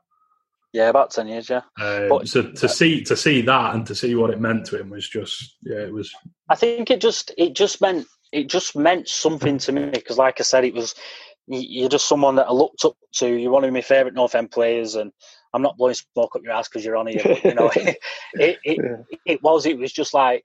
Yeah, 0.72 0.88
about 0.88 1.10
ten 1.10 1.28
years. 1.28 1.50
Yeah. 1.50 1.62
Um, 1.80 2.08
but, 2.08 2.28
so 2.28 2.42
to 2.42 2.68
see 2.68 3.02
to 3.04 3.16
see 3.16 3.40
that 3.42 3.74
and 3.74 3.86
to 3.86 3.94
see 3.94 4.14
what 4.14 4.30
it 4.30 4.40
meant 4.40 4.66
to 4.66 4.80
him 4.80 4.90
was 4.90 5.08
just 5.08 5.56
yeah, 5.62 5.80
it 5.80 5.92
was. 5.92 6.14
I 6.48 6.54
think 6.54 6.90
it 6.90 7.00
just 7.00 7.32
it 7.36 7.54
just 7.54 7.80
meant 7.80 8.06
it 8.32 8.48
just 8.48 8.76
meant 8.76 9.08
something 9.08 9.58
to 9.58 9.72
me 9.72 9.86
because, 9.86 10.18
like 10.18 10.40
I 10.40 10.44
said, 10.44 10.64
it 10.64 10.74
was 10.74 10.94
you're 11.46 11.88
just 11.88 12.08
someone 12.08 12.36
that 12.36 12.46
I 12.46 12.52
looked 12.52 12.84
up 12.84 12.96
to. 13.16 13.28
You're 13.28 13.50
one 13.50 13.64
of 13.64 13.72
my 13.72 13.80
favourite 13.80 14.14
North 14.14 14.34
End 14.34 14.50
players, 14.50 14.94
and 14.94 15.12
I'm 15.52 15.62
not 15.62 15.76
blowing 15.76 15.94
smoke 15.94 16.36
up 16.36 16.42
your 16.44 16.52
ass 16.52 16.68
because 16.68 16.84
you're 16.84 16.96
on 16.96 17.08
here. 17.08 17.22
But, 17.24 17.44
you 17.44 17.54
know, 17.54 17.70
it, 17.74 17.96
it, 18.34 18.58
it, 18.64 18.78
yeah. 18.82 19.16
it, 19.26 19.42
was. 19.42 19.66
It 19.66 19.78
was 19.78 19.92
just 19.92 20.14
like 20.14 20.44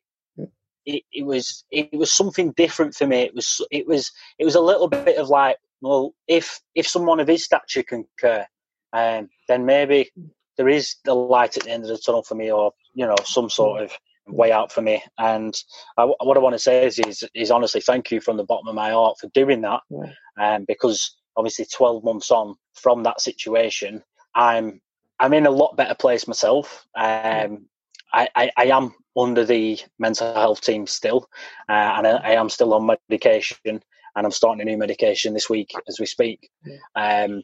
it, 0.85 1.03
it 1.11 1.25
was. 1.25 1.63
It 1.71 1.93
was 1.93 2.11
something 2.11 2.53
different 2.53 2.95
for 2.95 3.05
me. 3.05 3.19
It 3.19 3.35
was. 3.35 3.61
It 3.71 3.87
was. 3.87 4.11
It 4.39 4.45
was 4.45 4.55
a 4.55 4.61
little 4.61 4.87
bit 4.87 5.17
of 5.17 5.29
like, 5.29 5.57
well, 5.81 6.13
if 6.27 6.59
if 6.73 6.87
someone 6.87 7.19
of 7.19 7.27
his 7.27 7.43
stature 7.43 7.83
can 7.83 8.05
care, 8.19 8.47
um, 8.95 9.29
then 9.49 9.65
maybe 9.65 10.09
there 10.57 10.69
is 10.69 10.95
the 11.03 11.13
light 11.13 11.57
at 11.57 11.63
the 11.63 11.71
end 11.71 11.83
of 11.83 11.89
the 11.89 11.97
tunnel 11.97 12.23
for 12.23 12.35
me, 12.35 12.49
or 12.51 12.71
you 12.93 13.05
know, 13.05 13.15
some 13.25 13.49
sort 13.49 13.83
of 13.83 13.91
way 14.27 14.53
out 14.53 14.71
for 14.71 14.81
me. 14.81 15.03
And 15.17 15.53
I, 15.97 16.05
what 16.05 16.37
I 16.37 16.39
want 16.39 16.53
to 16.53 16.59
say 16.59 16.85
is, 16.85 16.97
is, 16.99 17.23
is, 17.35 17.51
honestly, 17.51 17.81
thank 17.81 18.09
you 18.09 18.21
from 18.21 18.37
the 18.37 18.45
bottom 18.45 18.67
of 18.69 18.75
my 18.75 18.91
heart 18.91 19.17
for 19.19 19.27
doing 19.33 19.61
that. 19.61 19.81
Yeah. 19.89 20.13
Um, 20.39 20.65
because 20.65 21.15
obviously, 21.35 21.65
12 21.65 22.05
months 22.05 22.31
on 22.31 22.55
from 22.73 23.03
that 23.03 23.19
situation, 23.19 24.01
I'm 24.33 24.81
I'm 25.19 25.33
in 25.33 25.45
a 25.45 25.51
lot 25.51 25.75
better 25.75 25.95
place 25.95 26.27
myself. 26.27 26.85
Um, 26.95 27.65
I, 28.13 28.29
I, 28.35 28.51
I, 28.55 28.65
am 28.65 28.93
under 29.17 29.43
the 29.45 29.79
mental 29.99 30.33
health 30.33 30.61
team 30.61 30.87
still, 30.87 31.29
uh, 31.69 31.71
and 31.97 32.07
I, 32.07 32.11
I, 32.11 32.31
am 32.31 32.49
still 32.49 32.73
on 32.73 32.97
medication, 33.09 33.57
and 33.65 34.25
I'm 34.25 34.31
starting 34.31 34.61
a 34.61 34.65
new 34.65 34.77
medication 34.77 35.33
this 35.33 35.49
week 35.49 35.71
as 35.87 35.99
we 35.99 36.05
speak. 36.05 36.49
Um, 36.95 37.43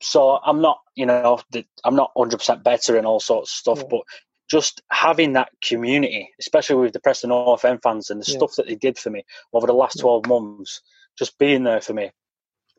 so 0.00 0.38
I'm 0.44 0.60
not, 0.60 0.80
you 0.94 1.06
know, 1.06 1.40
I'm 1.84 1.96
not 1.96 2.12
100% 2.16 2.62
better 2.62 2.98
in 2.98 3.06
all 3.06 3.20
sorts 3.20 3.50
of 3.50 3.56
stuff, 3.56 3.78
yeah. 3.78 3.88
but 3.90 4.00
just 4.48 4.82
having 4.90 5.32
that 5.32 5.48
community, 5.62 6.30
especially 6.38 6.76
with 6.76 6.92
the 6.92 7.00
Preston 7.00 7.30
North 7.30 7.64
End 7.64 7.80
fans 7.82 8.10
and 8.10 8.22
the 8.22 8.30
yeah. 8.30 8.36
stuff 8.36 8.54
that 8.56 8.66
they 8.66 8.76
did 8.76 8.98
for 8.98 9.10
me 9.10 9.24
over 9.52 9.66
the 9.66 9.72
last 9.72 9.98
12 10.00 10.26
months, 10.26 10.82
just 11.18 11.38
being 11.38 11.64
there 11.64 11.80
for 11.80 11.94
me 11.94 12.10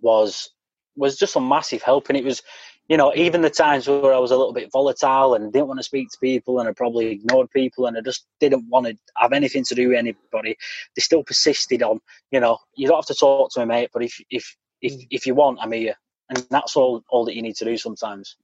was 0.02 0.50
was 0.96 1.18
just 1.18 1.36
a 1.36 1.40
massive 1.40 1.84
help. 1.84 2.10
And 2.10 2.18
it 2.18 2.24
was, 2.24 2.42
you 2.88 2.98
know, 2.98 3.14
even 3.16 3.42
the 3.42 3.50
times 3.50 3.88
where 3.88 4.14
I 4.14 4.18
was 4.18 4.32
a 4.32 4.38
little 4.38 4.54
bit 4.54 4.72
volatile 4.72 5.36
and 5.36 5.54
didn't 5.54 5.68
want 5.68 5.80
to 5.80 5.84
speak 5.84 6.10
to 6.10 6.18
people 6.20 6.60
and 6.60 6.68
I 6.68 6.72
probably 6.72 7.08
ignored 7.08 7.52
people 7.52 7.86
and 7.86 7.96
I 7.98 8.02
just 8.02 8.26
didn't 8.40 8.68
want 8.70 8.88
to 8.88 8.98
have 9.18 9.34
anything 9.34 9.64
to 9.66 9.76
do 9.76 9.90
with 9.90 9.98
anybody, 9.98 10.58
they 10.96 11.02
still 11.02 11.24
persisted 11.24 11.84
on, 11.84 12.00
you 12.32 12.40
know, 12.40 12.58
you 12.76 12.88
don't 12.88 12.98
have 12.98 13.06
to 13.06 13.16
talk 13.16 13.52
to 13.52 13.60
me, 13.60 13.66
mate, 13.66 13.90
but 13.94 14.04
if 14.04 14.20
if 14.30 14.56
if, 14.82 14.94
mm. 14.94 15.08
if 15.10 15.26
you 15.26 15.36
want, 15.36 15.60
I'm 15.62 15.72
here. 15.72 15.96
And 16.30 16.46
that's 16.50 16.76
all 16.76 17.04
all 17.10 17.26
that 17.26 17.36
you 17.36 17.42
need 17.42 17.56
to 17.58 17.66
do 17.66 17.78
sometimes. 17.78 18.36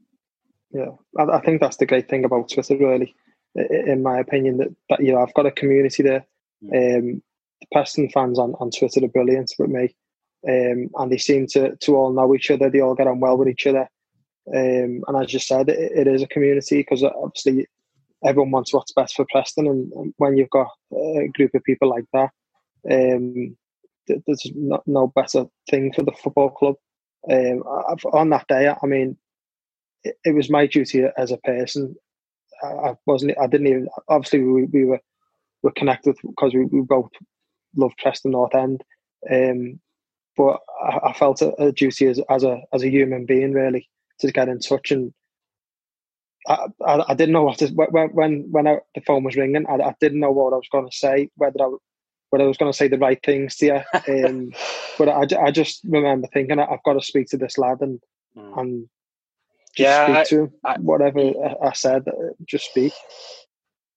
Yeah, 0.72 0.91
I, 1.17 1.38
I 1.38 1.41
think 1.41 1.62
that's 1.62 1.78
the 1.78 1.86
great 1.86 2.10
thing 2.10 2.26
about 2.26 2.50
Twitter, 2.50 2.78
really, 2.78 3.15
in 3.56 4.02
my 4.02 4.19
opinion. 4.19 4.58
That, 4.58 4.76
that 4.89 5.04
you 5.04 5.13
know, 5.13 5.22
I've 5.22 5.34
got 5.34 5.46
a 5.46 5.52
community 5.52 6.04
there. 6.04 6.26
Um, 6.63 7.22
the 7.62 7.67
Preston 7.72 8.10
fans 8.10 8.39
on, 8.39 8.54
on 8.60 8.72
Twitter 8.72 9.04
are 9.04 9.10
brilliant 9.10 9.54
with 9.60 9.69
me, 9.69 9.96
um, 10.48 10.89
and 10.96 11.12
they 11.12 11.17
seem 11.17 11.48
to 11.48 11.76
to 11.76 11.96
all 11.96 12.13
know 12.13 12.34
each 12.34 12.50
other. 12.52 12.69
They 12.69 12.82
all 12.82 12.96
get 12.96 13.08
on 13.08 13.19
well 13.19 13.38
with 13.38 13.50
each 13.50 13.67
other. 13.67 13.89
Um, 14.54 15.04
and 15.08 15.24
as 15.24 15.32
you 15.32 15.39
said, 15.39 15.69
it, 15.69 15.91
it 15.96 16.08
is 16.08 16.22
a 16.22 16.28
community 16.28 16.78
because 16.78 17.04
obviously 17.04 17.65
everyone 18.26 18.52
wants 18.52 18.74
what's 18.74 18.91
best 18.91 19.15
for 19.15 19.26
Preston, 19.30 19.67
and, 19.67 19.91
and, 19.93 20.13
when 20.17 20.38
you've 20.38 20.50
got 20.50 20.69
a 20.91 21.28
group 21.34 21.54
of 21.54 21.63
people 21.63 21.89
like 21.89 22.06
that, 22.13 22.32
um, 22.91 23.56
there's 24.08 24.52
no, 24.56 24.82
no 24.86 25.08
better 25.08 25.46
thing 25.69 25.93
for 25.93 26.04
the 26.04 26.12
football 26.12 26.50
club. 26.50 26.76
Um, 27.31 27.63
on 28.12 28.29
that 28.29 28.47
day, 28.47 28.67
I 28.69 28.86
mean, 28.86 29.17
it, 30.03 30.15
it, 30.25 30.31
was 30.36 30.49
my 30.49 30.67
duty 30.67 31.05
as 31.17 31.31
a 31.31 31.38
person. 31.38 31.95
I, 32.62 32.67
I, 32.67 32.93
wasn't. 33.05 33.38
I 33.41 33.47
didn't 33.47 33.67
even. 33.67 33.88
Obviously, 34.09 34.41
we, 34.41 34.63
we 34.65 34.86
were 34.86 34.99
were 35.62 35.71
connected 35.71 36.17
because 36.21 36.53
we, 36.53 36.65
we 36.65 36.81
both 36.81 37.09
love 37.75 37.93
Preston 37.97 38.31
North 38.31 38.53
End. 38.53 38.83
Um, 39.31 39.79
but 40.36 40.59
I, 40.83 41.09
I 41.09 41.13
felt 41.13 41.41
a, 41.41 41.53
a, 41.62 41.71
duty 41.71 42.07
as, 42.07 42.19
as 42.29 42.43
a 42.43 42.62
as 42.73 42.83
a 42.83 42.89
human 42.89 43.25
being 43.25 43.53
really 43.53 43.89
to 44.19 44.31
get 44.31 44.49
in 44.49 44.59
touch 44.59 44.91
and 44.91 45.13
I, 46.47 46.67
I, 46.86 47.03
I 47.09 47.13
didn't 47.13 47.33
know 47.33 47.43
what 47.43 47.59
to, 47.59 47.67
when 47.67 48.09
when 48.09 48.47
when 48.51 48.67
I, 48.67 48.77
the 48.95 49.01
phone 49.01 49.23
was 49.23 49.36
ringing 49.36 49.65
I, 49.67 49.75
I 49.75 49.95
didn't 49.99 50.19
know 50.19 50.31
what 50.31 50.53
I 50.53 50.57
was 50.57 50.69
going 50.71 50.89
to 50.89 50.95
say 50.95 51.29
whether 51.36 51.62
I 51.62 51.69
whether 52.34 52.46
I 52.46 52.48
was 52.48 52.58
going 52.58 52.72
to 52.72 52.76
say 52.76 52.88
the 52.88 52.98
right 52.98 53.19
things 53.24 53.58
to 53.58 53.65
you 53.67 54.26
um, 54.28 54.54
but 54.98 55.08
I, 55.08 55.28
I 55.39 55.52
just 55.52 55.82
remember 55.84 56.28
thinking 56.34 56.60
I've 56.60 56.82
got 56.84 56.93
to 56.93 57.02
speak 57.02 57.28
to 57.28 57.38
this 57.38 57.60
lad 57.60 57.78
and 57.82 58.02
mm. 58.36 58.60
and 58.60 58.89
just 59.76 59.88
yeah, 59.88 60.24
speak 60.24 60.28
to 60.30 60.43
him. 60.46 60.54
I, 60.65 60.80
whatever 60.80 61.19
I, 61.19 61.67
I 61.67 61.74
said, 61.74 62.08
uh, 62.08 62.34
just 62.48 62.65
speak. 62.72 62.91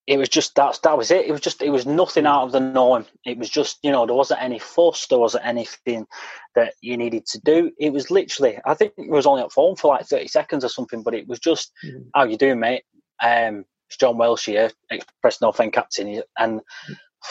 It 0.06 0.18
was 0.18 0.28
just 0.28 0.54
that. 0.56 0.78
That 0.82 0.98
was 0.98 1.10
it. 1.10 1.24
It 1.24 1.32
was 1.32 1.40
just. 1.40 1.62
It 1.62 1.70
was 1.70 1.86
nothing 1.86 2.26
out 2.26 2.44
of 2.44 2.52
the 2.52 2.60
norm. 2.60 3.06
It 3.24 3.38
was 3.38 3.48
just. 3.48 3.78
You 3.82 3.90
know, 3.90 4.04
there 4.04 4.14
wasn't 4.14 4.42
any 4.42 4.58
fuss. 4.58 5.06
There 5.06 5.18
wasn't 5.18 5.46
anything 5.46 6.06
that 6.54 6.74
you 6.82 6.98
needed 6.98 7.24
to 7.28 7.40
do. 7.40 7.72
It 7.80 7.92
was 7.92 8.10
literally. 8.10 8.58
I 8.66 8.74
think 8.74 8.92
it 8.98 9.10
was 9.10 9.26
only 9.26 9.42
on 9.42 9.50
phone 9.50 9.76
for 9.76 9.88
like 9.88 10.06
thirty 10.06 10.28
seconds 10.28 10.62
or 10.62 10.68
something. 10.68 11.02
But 11.02 11.14
it 11.14 11.26
was 11.26 11.40
just, 11.40 11.72
mm. 11.84 12.04
"How 12.14 12.24
you 12.24 12.36
doing, 12.36 12.60
mate?" 12.60 12.84
Um, 13.22 13.64
it's 13.88 13.96
John 13.96 14.18
Welsh 14.18 14.46
here, 14.46 14.70
ex 14.90 15.40
North 15.40 15.60
End 15.60 15.72
captain, 15.72 16.22
and 16.38 16.60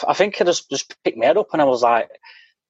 I 0.06 0.14
think 0.14 0.40
it 0.40 0.46
just 0.46 0.70
just 0.70 0.94
picked 1.04 1.16
me 1.16 1.26
head 1.26 1.36
up, 1.36 1.48
and 1.52 1.62
I 1.62 1.64
was 1.64 1.82
like, 1.82 2.08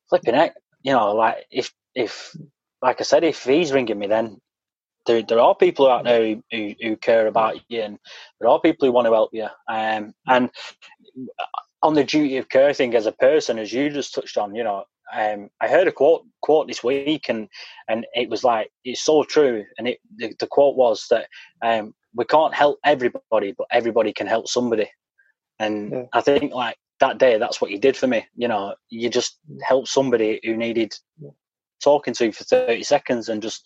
"Flipping 0.08 0.34
it. 0.34 0.52
You 0.82 0.92
know, 0.92 1.12
like 1.14 1.46
if 1.50 1.72
if 1.94 2.36
like 2.82 3.00
I 3.00 3.04
said, 3.04 3.24
if 3.24 3.44
he's 3.44 3.72
ringing 3.72 3.98
me, 3.98 4.06
then 4.06 4.40
there, 5.06 5.22
there 5.22 5.40
are 5.40 5.54
people 5.54 5.90
out 5.90 6.04
there 6.04 6.26
who, 6.26 6.42
who, 6.50 6.74
who, 6.80 6.96
care 6.96 7.26
about 7.26 7.56
you, 7.68 7.80
and 7.80 7.98
there 8.40 8.50
are 8.50 8.60
people 8.60 8.86
who 8.86 8.92
want 8.92 9.06
to 9.06 9.12
help 9.12 9.30
you. 9.32 9.48
Um, 9.68 10.14
and 10.26 10.50
on 11.82 11.94
the 11.94 12.04
duty 12.04 12.36
of 12.36 12.48
care 12.48 12.74
thing 12.74 12.94
as 12.94 13.06
a 13.06 13.12
person, 13.12 13.58
as 13.58 13.72
you 13.72 13.90
just 13.90 14.14
touched 14.14 14.36
on, 14.36 14.54
you 14.54 14.64
know, 14.64 14.84
um, 15.14 15.48
I 15.60 15.68
heard 15.68 15.86
a 15.86 15.92
quote 15.92 16.24
quote 16.42 16.66
this 16.66 16.82
week, 16.82 17.28
and 17.28 17.48
and 17.88 18.06
it 18.14 18.28
was 18.28 18.42
like 18.42 18.70
it's 18.84 19.04
so 19.04 19.22
true. 19.22 19.64
And 19.78 19.88
it 19.88 19.98
the, 20.16 20.34
the 20.38 20.48
quote 20.48 20.76
was 20.76 21.06
that 21.10 21.28
um, 21.62 21.94
we 22.14 22.24
can't 22.24 22.54
help 22.54 22.78
everybody, 22.84 23.54
but 23.56 23.68
everybody 23.70 24.12
can 24.12 24.26
help 24.26 24.48
somebody. 24.48 24.90
And 25.58 25.92
yeah. 25.92 26.02
I 26.12 26.20
think 26.20 26.52
like 26.52 26.76
that 27.00 27.18
day, 27.18 27.38
that's 27.38 27.60
what 27.60 27.70
you 27.70 27.78
did 27.78 27.96
for 27.96 28.06
me. 28.06 28.26
You 28.36 28.48
know, 28.48 28.74
you 28.88 29.10
just 29.10 29.38
helped 29.62 29.88
somebody 29.88 30.40
who 30.42 30.56
needed 30.56 30.94
talking 31.82 32.14
to 32.14 32.26
you 32.26 32.32
for 32.32 32.44
30 32.44 32.82
seconds 32.82 33.28
and 33.28 33.42
just 33.42 33.64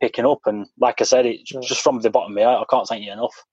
picking 0.00 0.26
up. 0.26 0.40
And 0.46 0.66
like 0.78 1.00
I 1.00 1.04
said, 1.04 1.26
it's 1.26 1.52
yeah. 1.52 1.60
just 1.62 1.82
from 1.82 2.00
the 2.00 2.10
bottom 2.10 2.32
of 2.32 2.36
my 2.36 2.44
heart, 2.44 2.66
I 2.68 2.74
can't 2.74 2.86
thank 2.86 3.04
you 3.04 3.12
enough. 3.12 3.44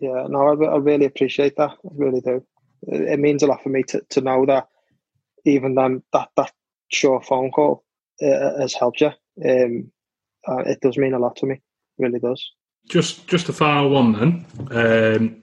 Yeah, 0.00 0.26
no, 0.28 0.48
I, 0.48 0.74
I 0.74 0.76
really 0.76 1.06
appreciate 1.06 1.56
that. 1.56 1.70
I 1.70 1.88
really 1.94 2.20
do. 2.20 2.44
It, 2.88 3.02
it, 3.02 3.18
means 3.18 3.42
a 3.42 3.46
lot 3.46 3.62
for 3.62 3.68
me 3.68 3.82
to, 3.84 4.00
to 4.10 4.20
know 4.20 4.46
that 4.46 4.68
even 5.44 5.74
then 5.74 6.02
that, 6.12 6.30
that 6.36 6.52
short 6.88 7.26
phone 7.26 7.50
call 7.50 7.84
uh, 8.22 8.58
has 8.58 8.74
helped 8.74 9.00
you. 9.00 9.10
Um, 9.44 9.90
uh, 10.48 10.58
it 10.58 10.80
does 10.80 10.96
mean 10.96 11.14
a 11.14 11.18
lot 11.18 11.36
to 11.36 11.46
me. 11.46 11.54
It 11.56 11.62
really 11.98 12.18
does. 12.18 12.50
Just 12.88 13.26
just 13.28 13.48
a 13.50 13.52
final 13.52 13.90
one 13.90 14.12
then. 14.12 14.46
Um, 14.70 15.42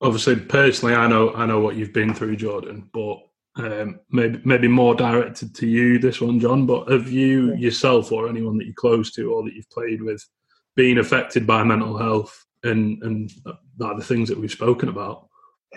obviously, 0.00 0.36
personally, 0.36 0.94
I 0.94 1.06
know 1.06 1.34
I 1.34 1.46
know 1.46 1.60
what 1.60 1.76
you've 1.76 1.92
been 1.92 2.14
through, 2.14 2.36
Jordan, 2.36 2.88
but 2.92 3.18
um, 3.56 4.00
maybe 4.10 4.40
maybe 4.44 4.68
more 4.68 4.94
directed 4.94 5.54
to 5.56 5.66
you 5.66 5.98
this 5.98 6.20
one, 6.20 6.40
John. 6.40 6.66
But 6.66 6.90
have 6.90 7.10
you 7.10 7.54
yourself 7.54 8.12
or 8.12 8.28
anyone 8.28 8.58
that 8.58 8.66
you're 8.66 8.74
close 8.74 9.12
to 9.12 9.32
or 9.32 9.42
that 9.44 9.54
you've 9.54 9.70
played 9.70 10.02
with 10.02 10.24
been 10.76 10.98
affected 10.98 11.46
by 11.46 11.64
mental 11.64 11.96
health 11.96 12.46
and 12.62 13.02
and 13.02 13.30
the 13.78 14.04
things 14.04 14.28
that 14.28 14.38
we've 14.38 14.50
spoken 14.50 14.88
about? 14.88 15.28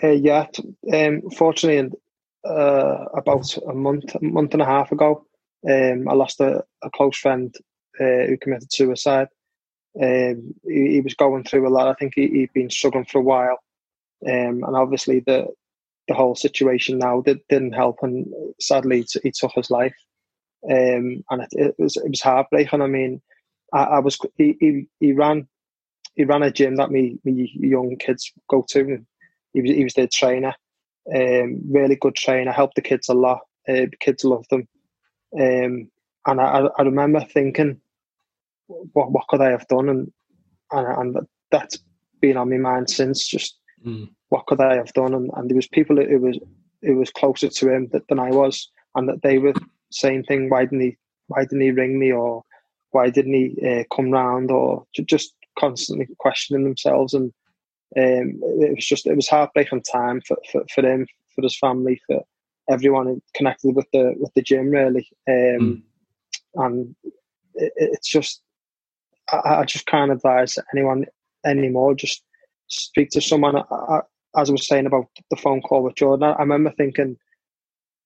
Uh, 0.02 0.08
yeah, 0.08 0.46
um, 0.92 1.22
fortunately, 1.36 1.96
uh, 2.44 3.04
about 3.14 3.56
a 3.68 3.74
month, 3.74 4.14
a 4.14 4.24
month 4.24 4.52
and 4.52 4.62
a 4.62 4.66
half 4.66 4.90
ago, 4.90 5.26
um, 5.68 6.08
I 6.08 6.14
lost 6.14 6.40
a, 6.40 6.64
a 6.82 6.90
close 6.90 7.16
friend 7.16 7.54
uh, 8.00 8.26
who 8.26 8.36
committed 8.38 8.72
suicide. 8.72 9.28
Um, 10.00 10.54
he, 10.66 10.92
he, 10.92 11.00
was 11.02 11.14
going 11.14 11.44
through 11.44 11.68
a 11.68 11.70
lot. 11.70 11.88
I 11.88 11.94
think 11.94 12.14
he, 12.16 12.26
he, 12.28 12.40
had 12.40 12.52
been 12.54 12.70
struggling 12.70 13.04
for 13.04 13.18
a 13.18 13.22
while, 13.22 13.58
um, 14.26 14.62
and 14.64 14.76
obviously 14.76 15.20
the 15.20 15.48
the 16.08 16.14
whole 16.14 16.34
situation 16.34 16.98
now 16.98 17.20
did, 17.20 17.40
didn't 17.48 17.72
help. 17.72 17.98
And 18.02 18.26
sadly, 18.60 19.06
he 19.22 19.30
took 19.30 19.52
his 19.54 19.70
life, 19.70 19.94
um, 20.70 21.24
and 21.30 21.42
it, 21.42 21.48
it, 21.52 21.74
was 21.78 21.96
it 21.96 22.08
was 22.08 22.20
heartbreaking. 22.20 22.82
I 22.82 22.86
mean, 22.86 23.22
I, 23.72 23.84
I 23.84 23.98
was 24.00 24.18
he, 24.36 24.56
he, 24.60 24.86
he 25.00 25.12
ran 25.12 25.48
he 26.14 26.24
ran 26.24 26.42
a 26.42 26.50
gym 26.50 26.76
that 26.76 26.90
me 26.90 27.18
me 27.24 27.50
young 27.54 27.96
kids 27.96 28.32
go 28.48 28.64
to. 28.70 29.04
He 29.54 29.60
was 29.60 29.70
he 29.70 29.84
was 29.84 29.94
their 29.94 30.08
trainer, 30.08 30.54
um, 31.14 31.60
really 31.70 31.96
good 31.96 32.16
trainer. 32.16 32.52
Helped 32.52 32.74
the 32.74 32.82
kids 32.82 33.08
a 33.08 33.14
lot. 33.14 33.40
Uh, 33.68 33.86
the 33.90 33.96
kids 34.00 34.24
loved 34.24 34.50
him, 34.50 34.66
um, 35.38 35.90
and 36.26 36.40
I, 36.40 36.68
I 36.78 36.82
remember 36.82 37.20
thinking, 37.20 37.80
what 38.66 39.12
what 39.12 39.28
could 39.28 39.40
I 39.40 39.50
have 39.50 39.68
done? 39.68 39.88
And 39.88 40.12
and, 40.72 41.16
and 41.16 41.26
that's 41.50 41.78
been 42.20 42.36
on 42.36 42.50
my 42.50 42.56
mind 42.56 42.90
since. 42.90 43.26
Just 43.26 43.56
mm. 43.84 44.08
what 44.28 44.46
could 44.46 44.60
I 44.60 44.76
have 44.76 44.92
done? 44.92 45.14
And, 45.14 45.30
and 45.34 45.50
there 45.50 45.56
was 45.56 45.68
people 45.68 45.96
who 45.96 46.18
was 46.18 46.38
who 46.82 46.96
was 46.96 47.10
closer 47.10 47.48
to 47.48 47.72
him 47.72 47.90
than 48.08 48.18
I 48.18 48.30
was, 48.30 48.68
and 48.94 49.08
that 49.08 49.22
they 49.22 49.38
were 49.38 49.54
saying 49.90 50.24
thing. 50.24 50.48
Why 50.48 50.64
didn't 50.64 50.80
he? 50.80 50.96
Why 51.28 51.42
didn't 51.42 51.60
he 51.60 51.70
ring 51.70 51.98
me? 51.98 52.12
Or 52.12 52.42
why 52.90 53.10
didn't 53.10 53.34
he 53.34 53.56
uh, 53.66 53.84
come 53.94 54.10
round? 54.10 54.50
Or 54.50 54.84
just 55.06 55.34
constantly 55.58 56.08
questioning 56.18 56.64
themselves. 56.64 57.14
And 57.14 57.32
um, 57.96 58.40
it 58.42 58.74
was 58.74 58.86
just 58.86 59.06
it 59.06 59.16
was 59.16 59.28
heartbreaking 59.28 59.82
time 59.82 60.20
for, 60.26 60.36
for, 60.50 60.64
for 60.74 60.84
him, 60.84 61.06
for 61.34 61.42
his 61.42 61.58
family, 61.58 62.00
for 62.06 62.22
everyone 62.70 63.20
connected 63.34 63.74
with 63.74 63.86
the 63.92 64.14
with 64.16 64.32
the 64.34 64.42
gym 64.42 64.70
really. 64.70 65.08
Um, 65.28 65.34
mm. 65.34 65.82
And 66.54 66.96
it, 67.54 67.72
it's 67.76 68.08
just 68.08 68.42
I, 69.30 69.60
I, 69.60 69.64
just 69.64 69.86
can't 69.86 70.12
advise 70.12 70.58
anyone 70.74 71.06
anymore. 71.44 71.94
Just 71.94 72.22
speak 72.72 73.10
to 73.10 73.20
someone. 73.20 73.56
I, 73.56 73.62
I, 73.70 74.00
as 74.36 74.48
I 74.48 74.52
was 74.52 74.66
saying 74.66 74.86
about 74.86 75.06
the 75.30 75.36
phone 75.36 75.60
call 75.60 75.82
with 75.82 75.96
Jordan, 75.96 76.34
I, 76.36 76.40
remember 76.40 76.72
thinking, 76.76 77.16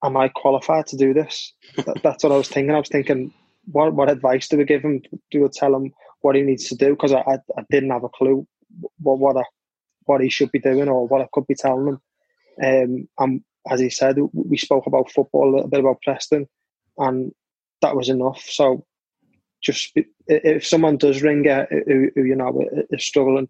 "Am 0.04 0.16
I 0.16 0.28
qualified 0.28 0.86
to 0.88 0.96
do 0.96 1.14
this?" 1.14 1.52
that, 1.76 2.00
that's 2.02 2.24
what 2.24 2.32
I 2.32 2.36
was 2.36 2.48
thinking. 2.48 2.74
I 2.74 2.78
was 2.78 2.88
thinking, 2.88 3.32
"What 3.66 3.94
what 3.94 4.10
advice 4.10 4.48
do 4.48 4.56
we 4.56 4.64
give 4.64 4.82
him? 4.82 5.02
Do 5.30 5.42
we 5.42 5.48
tell 5.48 5.74
him 5.74 5.92
what 6.20 6.36
he 6.36 6.42
needs 6.42 6.68
to 6.68 6.74
do?" 6.74 6.90
Because 6.90 7.12
I, 7.12 7.20
I, 7.20 7.38
I 7.56 7.62
didn't 7.70 7.90
have 7.90 8.04
a 8.04 8.08
clue 8.08 8.46
what 8.98 9.18
what 9.18 9.36
I, 9.36 9.44
what 10.04 10.20
he 10.20 10.28
should 10.28 10.52
be 10.52 10.58
doing 10.58 10.88
or 10.88 11.06
what 11.06 11.22
I 11.22 11.28
could 11.32 11.46
be 11.46 11.54
telling 11.54 11.88
him. 11.88 12.00
Um, 12.62 13.08
and 13.18 13.40
as 13.70 13.80
he 13.80 13.90
said, 13.90 14.16
we 14.32 14.56
spoke 14.56 14.86
about 14.86 15.10
football 15.10 15.50
a 15.50 15.54
little 15.54 15.68
bit 15.68 15.80
about 15.80 16.02
Preston, 16.02 16.46
and 16.98 17.32
that 17.82 17.96
was 17.96 18.08
enough. 18.08 18.42
So 18.48 18.84
just 19.62 19.92
if 20.26 20.66
someone 20.66 20.96
does 20.96 21.22
ring 21.22 21.44
who 21.44 22.10
you 22.16 22.36
know 22.36 22.62
is 22.90 23.04
struggling, 23.04 23.48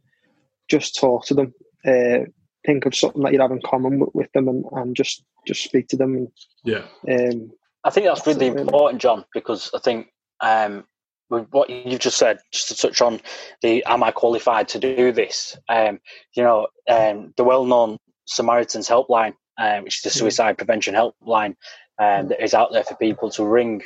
just 0.68 0.96
talk 0.96 1.26
to 1.26 1.34
them. 1.34 1.54
Uh, 1.86 2.26
think 2.66 2.84
of 2.84 2.94
something 2.94 3.22
that 3.22 3.32
you 3.32 3.40
have 3.40 3.52
in 3.52 3.60
common 3.62 4.00
with, 4.00 4.10
with 4.14 4.32
them, 4.32 4.48
and, 4.48 4.64
and 4.72 4.96
just 4.96 5.24
just 5.46 5.62
speak 5.62 5.88
to 5.88 5.96
them. 5.96 6.16
And, 6.16 6.28
yeah, 6.64 6.82
um, 7.08 7.52
I 7.84 7.90
think 7.90 8.06
that's, 8.06 8.22
that's 8.22 8.38
really 8.38 8.48
important, 8.48 9.00
John, 9.00 9.24
because 9.32 9.70
I 9.72 9.78
think 9.78 10.08
um, 10.40 10.84
with 11.30 11.46
what 11.50 11.70
you've 11.70 12.00
just 12.00 12.18
said, 12.18 12.38
just 12.52 12.68
to 12.68 12.76
touch 12.76 13.00
on 13.00 13.20
the 13.62 13.84
am 13.84 14.02
I 14.02 14.10
qualified 14.10 14.68
to 14.68 14.78
do 14.78 15.12
this? 15.12 15.56
Um, 15.68 16.00
you 16.34 16.42
know, 16.42 16.66
um, 16.88 17.32
the 17.36 17.44
well-known 17.44 17.98
Samaritans 18.26 18.88
helpline, 18.88 19.34
um, 19.58 19.84
which 19.84 19.98
is 19.98 20.02
the 20.02 20.10
suicide 20.10 20.58
prevention 20.58 20.94
helpline 20.94 21.54
um, 21.98 22.28
that 22.28 22.42
is 22.42 22.54
out 22.54 22.72
there 22.72 22.84
for 22.84 22.96
people 22.96 23.30
to 23.30 23.44
ring. 23.44 23.82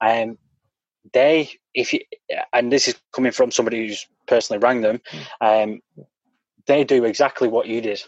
Um, 0.00 0.38
they, 1.12 1.50
if 1.74 1.92
you, 1.92 2.00
and 2.52 2.72
this 2.72 2.88
is 2.88 2.94
coming 3.14 3.32
from 3.32 3.50
somebody 3.50 3.86
who's 3.86 4.06
personally 4.26 4.60
rang 4.60 4.80
them, 4.80 5.00
um, 5.40 5.80
they 6.66 6.84
do 6.84 7.04
exactly 7.04 7.48
what 7.48 7.66
you 7.66 7.80
did. 7.80 8.02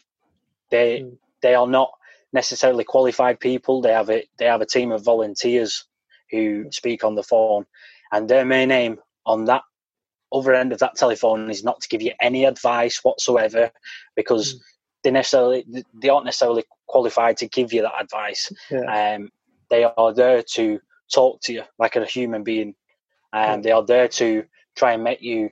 They 0.70 1.00
mm. 1.00 1.16
they 1.42 1.54
are 1.54 1.66
not 1.66 1.92
necessarily 2.32 2.84
qualified 2.84 3.40
people. 3.40 3.80
They 3.80 3.92
have 3.92 4.10
a 4.10 4.26
they 4.38 4.46
have 4.46 4.60
a 4.60 4.66
team 4.66 4.92
of 4.92 5.04
volunteers 5.04 5.84
who 6.30 6.66
speak 6.70 7.04
on 7.04 7.14
the 7.14 7.22
phone 7.22 7.66
and 8.12 8.28
their 8.28 8.44
main 8.44 8.70
aim 8.70 8.98
on 9.26 9.44
that 9.44 9.62
other 10.32 10.54
end 10.54 10.72
of 10.72 10.80
that 10.80 10.96
telephone 10.96 11.50
is 11.50 11.62
not 11.62 11.80
to 11.80 11.88
give 11.88 12.02
you 12.02 12.12
any 12.20 12.44
advice 12.44 13.04
whatsoever 13.04 13.70
because 14.16 14.54
mm. 14.54 14.58
they 15.02 15.10
necessarily 15.10 15.64
they 15.94 16.08
aren't 16.08 16.24
necessarily 16.24 16.64
qualified 16.86 17.36
to 17.36 17.48
give 17.48 17.72
you 17.72 17.82
that 17.82 18.00
advice. 18.00 18.52
Yeah. 18.70 19.14
Um, 19.16 19.30
they 19.70 19.84
are 19.84 20.12
there 20.12 20.42
to 20.54 20.80
talk 21.12 21.40
to 21.42 21.52
you 21.52 21.62
like 21.78 21.96
a 21.96 22.04
human 22.04 22.42
being, 22.42 22.74
and 23.32 23.56
um, 23.56 23.62
they 23.62 23.70
are 23.70 23.84
there 23.84 24.08
to 24.08 24.44
try 24.76 24.92
and 24.92 25.04
make 25.04 25.22
you 25.22 25.50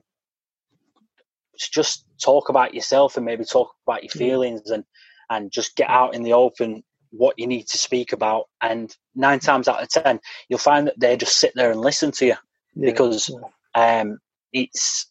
it's 1.55 1.69
just 1.69 2.05
talk 2.23 2.49
about 2.49 2.75
yourself 2.75 3.17
and 3.17 3.27
maybe 3.27 3.45
talk 3.45 3.73
about 3.87 4.03
your 4.03 4.11
feelings 4.11 4.71
and 4.71 4.85
and 5.31 5.51
just 5.51 5.77
get 5.77 5.89
out 5.89 6.15
in 6.15 6.23
the 6.23 6.33
open 6.33 6.83
what 7.11 7.39
you 7.39 7.47
need 7.47 7.67
to 7.69 7.79
speak 7.79 8.13
about. 8.13 8.45
And 8.61 8.95
nine 9.15 9.39
times 9.39 9.69
out 9.69 9.83
of 9.83 9.89
ten, 9.89 10.21
you'll 10.49 10.59
find 10.59 10.87
that 10.87 10.99
they 10.99 11.17
just 11.17 11.39
sit 11.39 11.53
there 11.55 11.71
and 11.71 11.81
listen 11.81 12.11
to 12.13 12.27
you 12.27 12.37
yeah, 12.75 12.91
because 12.91 13.31
yeah. 13.31 14.01
Um, 14.01 14.19
it's 14.53 15.11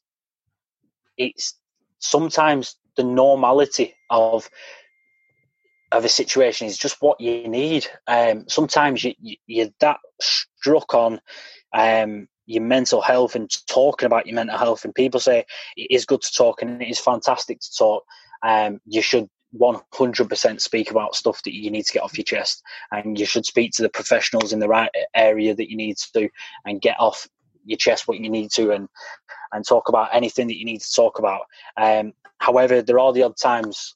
it's 1.18 1.58
sometimes 2.00 2.76
the 2.98 3.04
normality 3.04 3.96
of 4.10 4.50
of 5.92 6.06
a 6.06 6.10
situation 6.10 6.68
is 6.68 6.78
just 6.78 7.02
what 7.02 7.20
you 7.20 7.48
need. 7.48 7.86
Um, 8.08 8.46
sometimes 8.48 9.04
you, 9.04 9.14
you, 9.46 9.66
are 9.66 9.70
that 9.82 9.98
struck 10.22 10.94
on 10.94 11.20
um, 11.74 12.28
your 12.46 12.64
mental 12.64 13.02
health 13.02 13.36
and 13.36 13.50
talking 13.68 14.08
about 14.08 14.26
your 14.26 14.36
mental 14.36 14.58
health, 14.58 14.86
and 14.86 14.96
people 14.96 15.20
say 15.20 15.46
it 15.78 15.88
is 15.90 16.06
good 16.06 16.22
to 16.22 16.32
talk 16.36 16.62
and 16.62 16.82
it 16.82 16.90
is 16.90 17.00
fantastic 17.00 17.60
to 17.60 17.76
talk. 17.78 18.04
Um, 18.44 18.80
you 18.86 19.02
should 19.02 19.30
100% 19.60 20.62
speak 20.62 20.92
about 20.92 21.16
stuff 21.16 21.44
that 21.44 21.54
you 21.54 21.70
need 21.72 21.86
to 21.86 21.94
get 21.94 22.04
off 22.04 22.18
your 22.18 22.24
chest 22.24 22.64
and 22.92 23.20
you 23.20 23.26
should 23.26 23.46
speak 23.46 23.72
to 23.74 23.82
the 23.82 23.90
professionals 23.90 24.54
in 24.54 24.60
the 24.60 24.68
right 24.68 24.90
area 25.14 25.54
that 25.54 25.70
you 25.70 25.76
need 25.76 25.98
to 25.98 26.30
and 26.66 26.82
get 26.82 26.96
off 27.00 27.28
your 27.66 27.78
chest 27.78 28.08
what 28.08 28.20
you 28.20 28.30
need 28.30 28.50
to 28.52 28.72
and 28.72 28.88
and 29.52 29.68
talk 29.68 29.90
about 29.90 30.10
anything 30.14 30.48
that 30.48 30.58
you 30.58 30.66
need 30.66 30.82
to 30.82 30.94
talk 30.94 31.20
about 31.20 31.42
um, 31.78 32.14
however 32.40 32.82
there 32.82 32.98
are 32.98 33.14
the 33.14 33.24
odd 33.24 33.38
times 33.38 33.96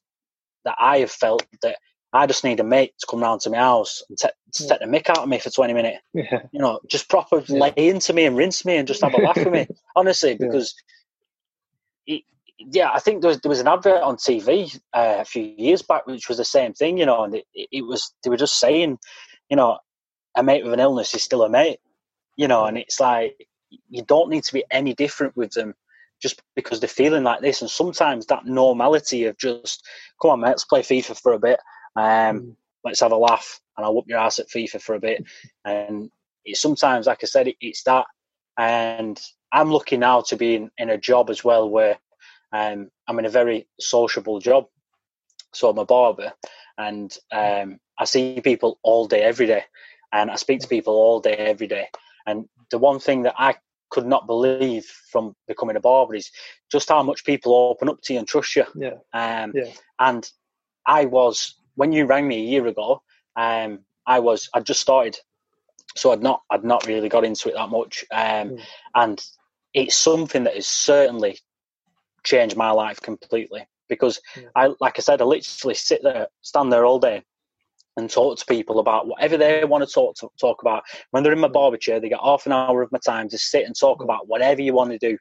that 0.66 0.76
i 0.78 1.00
have 1.00 1.12
felt 1.12 1.46
that 1.62 1.78
i 2.16 2.26
just 2.26 2.44
need 2.44 2.60
a 2.60 2.64
mate 2.64 2.94
to 3.00 3.08
come 3.10 3.22
round 3.22 3.42
to 3.42 3.50
my 3.50 3.58
house 3.58 4.04
and 4.10 4.18
t- 4.18 4.28
yeah. 4.60 4.70
take 4.70 4.80
the 4.80 4.86
mick 4.86 5.10
out 5.10 5.20
of 5.20 5.30
me 5.30 5.40
for 5.40 5.50
20 5.50 5.74
minutes 5.74 6.00
yeah. 6.14 6.42
you 6.52 6.60
know 6.60 6.80
just 6.88 7.10
proper 7.10 7.44
yeah. 7.48 7.60
lay 7.60 7.74
into 7.76 8.14
me 8.14 8.26
and 8.26 8.38
rinse 8.38 8.66
me 8.66 8.78
and 8.78 8.88
just 8.88 9.02
have 9.02 9.14
a 9.14 9.18
laugh 9.18 9.38
with 9.38 9.52
me 9.52 9.68
honestly 9.96 10.36
because 10.36 10.74
it, 12.08 12.24
yeah, 12.58 12.90
I 12.92 13.00
think 13.00 13.22
there 13.22 13.30
was, 13.30 13.40
there 13.42 13.50
was 13.50 13.60
an 13.60 13.68
advert 13.68 14.02
on 14.02 14.16
TV 14.16 14.76
uh, 14.94 15.18
a 15.20 15.26
few 15.26 15.44
years 15.58 15.82
back 15.82 16.08
which 16.08 16.30
was 16.30 16.38
the 16.38 16.46
same 16.46 16.74
thing, 16.74 16.98
you 16.98 17.06
know, 17.06 17.24
and 17.24 17.36
it, 17.36 17.46
it 17.54 17.86
was 17.86 18.14
they 18.24 18.30
were 18.30 18.38
just 18.38 18.60
saying, 18.60 18.98
you 19.50 19.58
know, 19.58 19.80
a 20.36 20.44
mate 20.44 20.64
with 20.64 20.74
an 20.74 20.80
illness 20.80 21.14
is 21.14 21.24
still 21.24 21.44
a 21.44 21.50
mate, 21.50 21.80
you 22.38 22.48
know, 22.48 22.66
and 22.66 22.78
it's 22.78 23.00
like 23.00 23.48
you 23.90 24.04
don't 24.04 24.30
need 24.30 24.44
to 24.44 24.54
be 24.54 24.64
any 24.72 24.94
different 24.94 25.36
with 25.36 25.52
them 25.52 25.74
just 26.22 26.42
because 26.56 26.80
they're 26.80 26.90
feeling 26.90 27.24
like 27.24 27.42
this. 27.42 27.62
And 27.62 27.70
sometimes 27.70 28.26
that 28.28 28.46
normality 28.46 29.26
of 29.26 29.38
just, 29.38 29.86
come 30.22 30.32
on, 30.32 30.40
mate, 30.40 30.50
let's 30.50 30.66
play 30.66 30.82
FIFA 30.82 31.22
for 31.22 31.34
a 31.34 31.40
bit, 31.40 31.60
um, 31.96 32.04
mm. 32.04 32.56
let's 32.84 33.00
have 33.00 33.12
a 33.12 33.18
laugh, 33.18 33.60
and 33.78 33.86
I'll 33.86 33.94
whoop 33.94 34.06
your 34.08 34.20
ass 34.20 34.40
at 34.40 34.50
FIFA 34.50 34.82
for 34.82 34.96
a 34.96 35.00
bit. 35.00 35.24
And 35.64 36.10
it's 36.44 36.62
sometimes, 36.62 37.08
like 37.08 37.24
I 37.24 37.28
said, 37.28 37.48
it, 37.48 37.56
it's 37.60 37.84
that. 37.84 38.06
And 38.58 39.20
I'm 39.52 39.72
lucky 39.72 39.98
now 39.98 40.22
to 40.22 40.36
be 40.36 40.56
in, 40.56 40.72
in 40.78 40.90
a 40.90 40.98
job 40.98 41.30
as 41.30 41.44
well 41.44 41.70
where 41.70 41.98
um, 42.52 42.90
I'm 43.08 43.20
in 43.20 43.26
a 43.26 43.30
very 43.30 43.68
sociable 43.80 44.40
job. 44.40 44.68
So 45.54 45.70
I'm 45.70 45.78
a 45.78 45.86
barber, 45.86 46.34
and 46.78 47.16
um, 47.32 47.80
I 47.98 48.06
see 48.06 48.42
people 48.42 48.78
all 48.84 49.08
day, 49.08 49.22
every 49.22 49.48
day, 49.48 49.64
and 50.12 50.30
I 50.30 50.36
speak 50.36 50.60
to 50.62 50.68
people 50.68 50.94
all 50.94 51.22
day, 51.22 51.34
every 51.34 51.68
day. 51.68 51.88
And 52.26 52.50
the 52.72 52.78
one 52.78 53.00
thing 53.00 53.24
that 53.24 53.36
I 53.38 53.56
could 53.90 54.06
not 54.06 54.28
believe 54.28 54.86
from 55.12 55.34
becoming 55.48 55.78
a 55.78 55.80
barber 55.80 56.16
is 56.16 56.32
just 56.70 56.90
how 56.90 57.04
much 57.04 57.24
people 57.24 57.56
open 57.56 57.88
up 57.88 58.02
to 58.04 58.14
you 58.14 58.20
and 58.20 58.28
trust 58.28 58.56
you. 58.56 58.66
Yeah. 58.76 58.96
Um, 59.14 59.54
yeah. 59.56 59.72
And 60.00 60.30
I 60.86 61.06
was 61.06 61.56
when 61.76 61.92
you 61.92 62.06
rang 62.06 62.28
me 62.28 62.38
a 62.38 62.50
year 62.50 62.68
ago. 62.68 63.02
Um, 63.36 63.80
I 64.08 64.20
was 64.20 64.50
I'd 64.54 64.66
just 64.66 64.82
started, 64.82 65.18
so 65.96 66.12
I'd 66.12 66.22
not 66.22 66.42
I'd 66.50 66.64
not 66.64 66.86
really 66.86 67.10
got 67.10 67.26
into 67.26 67.50
it 67.50 67.56
that 67.56 67.70
much. 67.70 68.06
Um, 68.12 68.50
mm. 68.50 68.62
and 68.94 69.24
it's 69.74 69.96
something 69.96 70.44
that 70.46 70.56
has 70.56 70.68
certainly 70.68 71.40
changed 72.24 72.56
my 72.56 72.72
life 72.72 73.02
completely 73.02 73.68
because 73.88 74.20
yeah. 74.36 74.50
I 74.56 74.74
like 74.80 74.98
I 74.98 75.02
said 75.02 75.22
I 75.22 75.26
literally 75.26 75.76
sit 75.76 76.02
there 76.04 76.28
stand 76.42 76.72
there 76.72 76.86
all 76.86 77.00
day 77.00 77.24
and 77.98 78.10
talk 78.10 78.38
to 78.38 78.46
people 78.46 78.80
about 78.80 79.08
whatever 79.08 79.38
they 79.38 79.64
want 79.64 79.88
to 79.88 79.94
talk 79.94 80.16
to, 80.18 80.30
talk 80.40 80.62
about. 80.62 80.84
When 81.12 81.24
they're 81.24 81.32
in 81.32 81.40
my 81.40 81.48
barber 81.48 81.78
chair, 81.78 82.00
they 82.00 82.10
get 82.10 82.20
half 82.22 82.46
an 82.46 82.52
hour 82.52 82.82
of 82.82 82.92
my 82.92 83.00
time 83.00 83.30
to 83.30 83.38
sit 83.38 83.66
and 83.66 83.78
talk 83.78 84.04
about 84.04 84.28
whatever 84.28 84.62
you 84.62 84.74
want 84.74 84.92
to 84.92 84.98
do. 84.98 85.18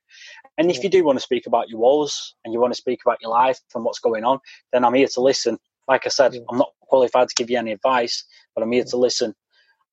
And 0.58 0.70
if 0.70 0.82
you 0.82 0.90
do 0.90 1.04
want 1.04 1.16
to 1.16 1.22
speak 1.22 1.46
about 1.46 1.68
your 1.68 1.78
walls 1.78 2.34
and 2.44 2.52
you 2.52 2.60
want 2.60 2.72
to 2.72 2.76
speak 2.76 3.00
about 3.04 3.18
your 3.22 3.30
life 3.30 3.60
and 3.74 3.84
what's 3.84 4.00
going 4.00 4.24
on, 4.24 4.40
then 4.72 4.84
I'm 4.84 4.94
here 4.94 5.06
to 5.06 5.20
listen. 5.20 5.58
Like 5.88 6.06
I 6.06 6.08
said, 6.08 6.36
I'm 6.48 6.58
not 6.58 6.72
qualified 6.82 7.28
to 7.28 7.34
give 7.34 7.50
you 7.50 7.58
any 7.58 7.72
advice, 7.72 8.24
but 8.54 8.62
I'm 8.62 8.72
here 8.72 8.84
to 8.84 8.96
listen. 8.96 9.34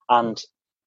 And 0.10 0.42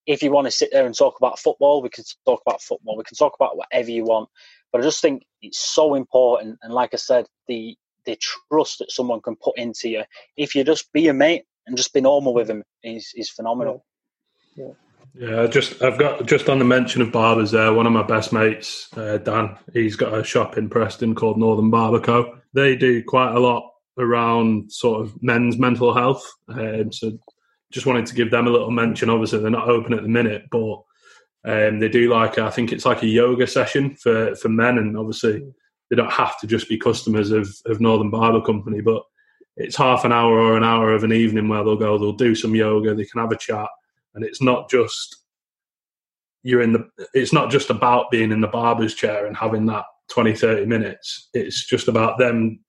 if 0.06 0.22
you 0.22 0.30
want 0.30 0.46
to 0.46 0.50
sit 0.50 0.70
there 0.72 0.86
and 0.86 0.96
talk 0.96 1.16
about 1.18 1.38
football, 1.38 1.82
we 1.82 1.88
can 1.88 2.04
talk 2.26 2.42
about 2.46 2.62
football. 2.62 2.96
We 2.96 3.04
can 3.04 3.16
talk 3.16 3.34
about 3.38 3.56
whatever 3.56 3.90
you 3.90 4.04
want. 4.04 4.28
But 4.72 4.80
I 4.80 4.84
just 4.84 5.00
think 5.00 5.24
it's 5.40 5.58
so 5.58 5.94
important. 5.94 6.58
And 6.62 6.72
like 6.72 6.90
I 6.92 6.98
said, 6.98 7.26
the 7.48 7.76
the 8.06 8.18
trust 8.50 8.80
that 8.80 8.90
someone 8.90 9.22
can 9.22 9.34
put 9.36 9.56
into 9.56 9.88
you, 9.88 10.02
if 10.36 10.54
you 10.54 10.62
just 10.62 10.92
be 10.92 11.08
a 11.08 11.14
mate 11.14 11.44
and 11.66 11.76
just 11.76 11.94
be 11.94 12.00
normal 12.00 12.34
with 12.34 12.48
them, 12.48 12.62
is 12.82 13.12
is 13.14 13.30
phenomenal. 13.30 13.84
Yeah. 14.56 14.72
Yeah, 15.16 15.46
just 15.46 15.80
I've 15.80 15.98
got 15.98 16.26
just 16.26 16.48
on 16.48 16.58
the 16.58 16.64
mention 16.64 17.00
of 17.00 17.12
barbers 17.12 17.52
there. 17.52 17.72
One 17.72 17.86
of 17.86 17.92
my 17.92 18.02
best 18.02 18.32
mates, 18.32 18.88
uh, 18.96 19.18
Dan, 19.18 19.56
he's 19.72 19.94
got 19.94 20.12
a 20.12 20.24
shop 20.24 20.58
in 20.58 20.68
Preston 20.68 21.14
called 21.14 21.38
Northern 21.38 21.70
Barber 21.70 22.00
Co. 22.00 22.38
They 22.52 22.74
do 22.74 23.02
quite 23.04 23.32
a 23.32 23.38
lot 23.38 23.73
around 23.98 24.72
sort 24.72 25.00
of 25.00 25.22
men's 25.22 25.58
mental 25.58 25.94
health. 25.94 26.24
Um, 26.48 26.92
so 26.92 27.18
just 27.72 27.86
wanted 27.86 28.06
to 28.06 28.14
give 28.14 28.30
them 28.30 28.46
a 28.46 28.50
little 28.50 28.70
mention. 28.70 29.10
Obviously, 29.10 29.40
they're 29.40 29.50
not 29.50 29.68
open 29.68 29.94
at 29.94 30.02
the 30.02 30.08
minute, 30.08 30.44
but 30.50 30.82
um, 31.44 31.80
they 31.80 31.88
do 31.88 32.10
like 32.10 32.38
I 32.38 32.50
think 32.50 32.72
it's 32.72 32.86
like 32.86 33.02
a 33.02 33.06
yoga 33.06 33.46
session 33.46 33.96
for 33.96 34.34
for 34.36 34.48
men, 34.48 34.78
and 34.78 34.96
obviously 34.96 35.42
they 35.90 35.96
don't 35.96 36.12
have 36.12 36.38
to 36.40 36.46
just 36.46 36.68
be 36.68 36.78
customers 36.78 37.30
of 37.30 37.48
of 37.66 37.80
Northern 37.80 38.10
Barber 38.10 38.40
Company, 38.40 38.80
but 38.80 39.02
it's 39.56 39.76
half 39.76 40.04
an 40.04 40.12
hour 40.12 40.38
or 40.38 40.56
an 40.56 40.64
hour 40.64 40.92
of 40.92 41.04
an 41.04 41.12
evening 41.12 41.48
where 41.48 41.62
they'll 41.62 41.76
go, 41.76 41.96
they'll 41.96 42.12
do 42.12 42.34
some 42.34 42.56
yoga, 42.56 42.94
they 42.94 43.04
can 43.04 43.20
have 43.20 43.30
a 43.30 43.36
chat, 43.36 43.68
and 44.14 44.24
it's 44.24 44.42
not 44.42 44.68
just 44.68 45.24
you're 46.44 46.62
in 46.62 46.72
the 46.72 46.88
it's 47.14 47.32
not 47.32 47.50
just 47.50 47.70
about 47.70 48.10
being 48.10 48.30
in 48.30 48.40
the 48.40 48.46
barber's 48.46 48.94
chair 48.94 49.26
and 49.26 49.36
having 49.36 49.66
that 49.66 49.84
20 50.10 50.34
30 50.34 50.66
minutes 50.66 51.30
it's 51.32 51.66
just 51.66 51.88
about 51.88 52.18
them 52.18 52.60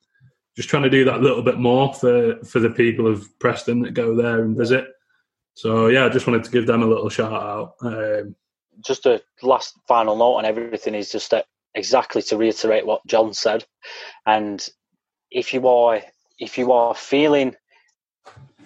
just 0.55 0.69
trying 0.69 0.83
to 0.83 0.89
do 0.89 1.05
that 1.05 1.19
a 1.19 1.23
little 1.23 1.41
bit 1.41 1.59
more 1.59 1.93
for 1.93 2.37
for 2.43 2.59
the 2.59 2.69
people 2.69 3.07
of 3.07 3.27
Preston 3.39 3.81
that 3.81 3.93
go 3.93 4.15
there 4.15 4.43
and 4.43 4.57
visit. 4.57 4.87
So 5.53 5.87
yeah, 5.87 6.05
I 6.05 6.09
just 6.09 6.27
wanted 6.27 6.43
to 6.43 6.51
give 6.51 6.67
them 6.67 6.81
a 6.81 6.87
little 6.87 7.09
shout 7.09 7.33
out. 7.33 7.75
Um, 7.81 8.35
just 8.81 9.05
a 9.05 9.21
last 9.41 9.79
final 9.87 10.17
note 10.17 10.35
on 10.35 10.45
everything 10.45 10.95
is 10.95 11.11
just 11.11 11.33
exactly 11.73 12.21
to 12.23 12.37
reiterate 12.37 12.85
what 12.85 13.05
John 13.07 13.33
said, 13.33 13.65
and 14.25 14.67
if 15.31 15.53
you 15.53 15.67
are 15.67 16.01
if 16.39 16.57
you 16.57 16.71
are 16.71 16.95
feeling 16.95 17.55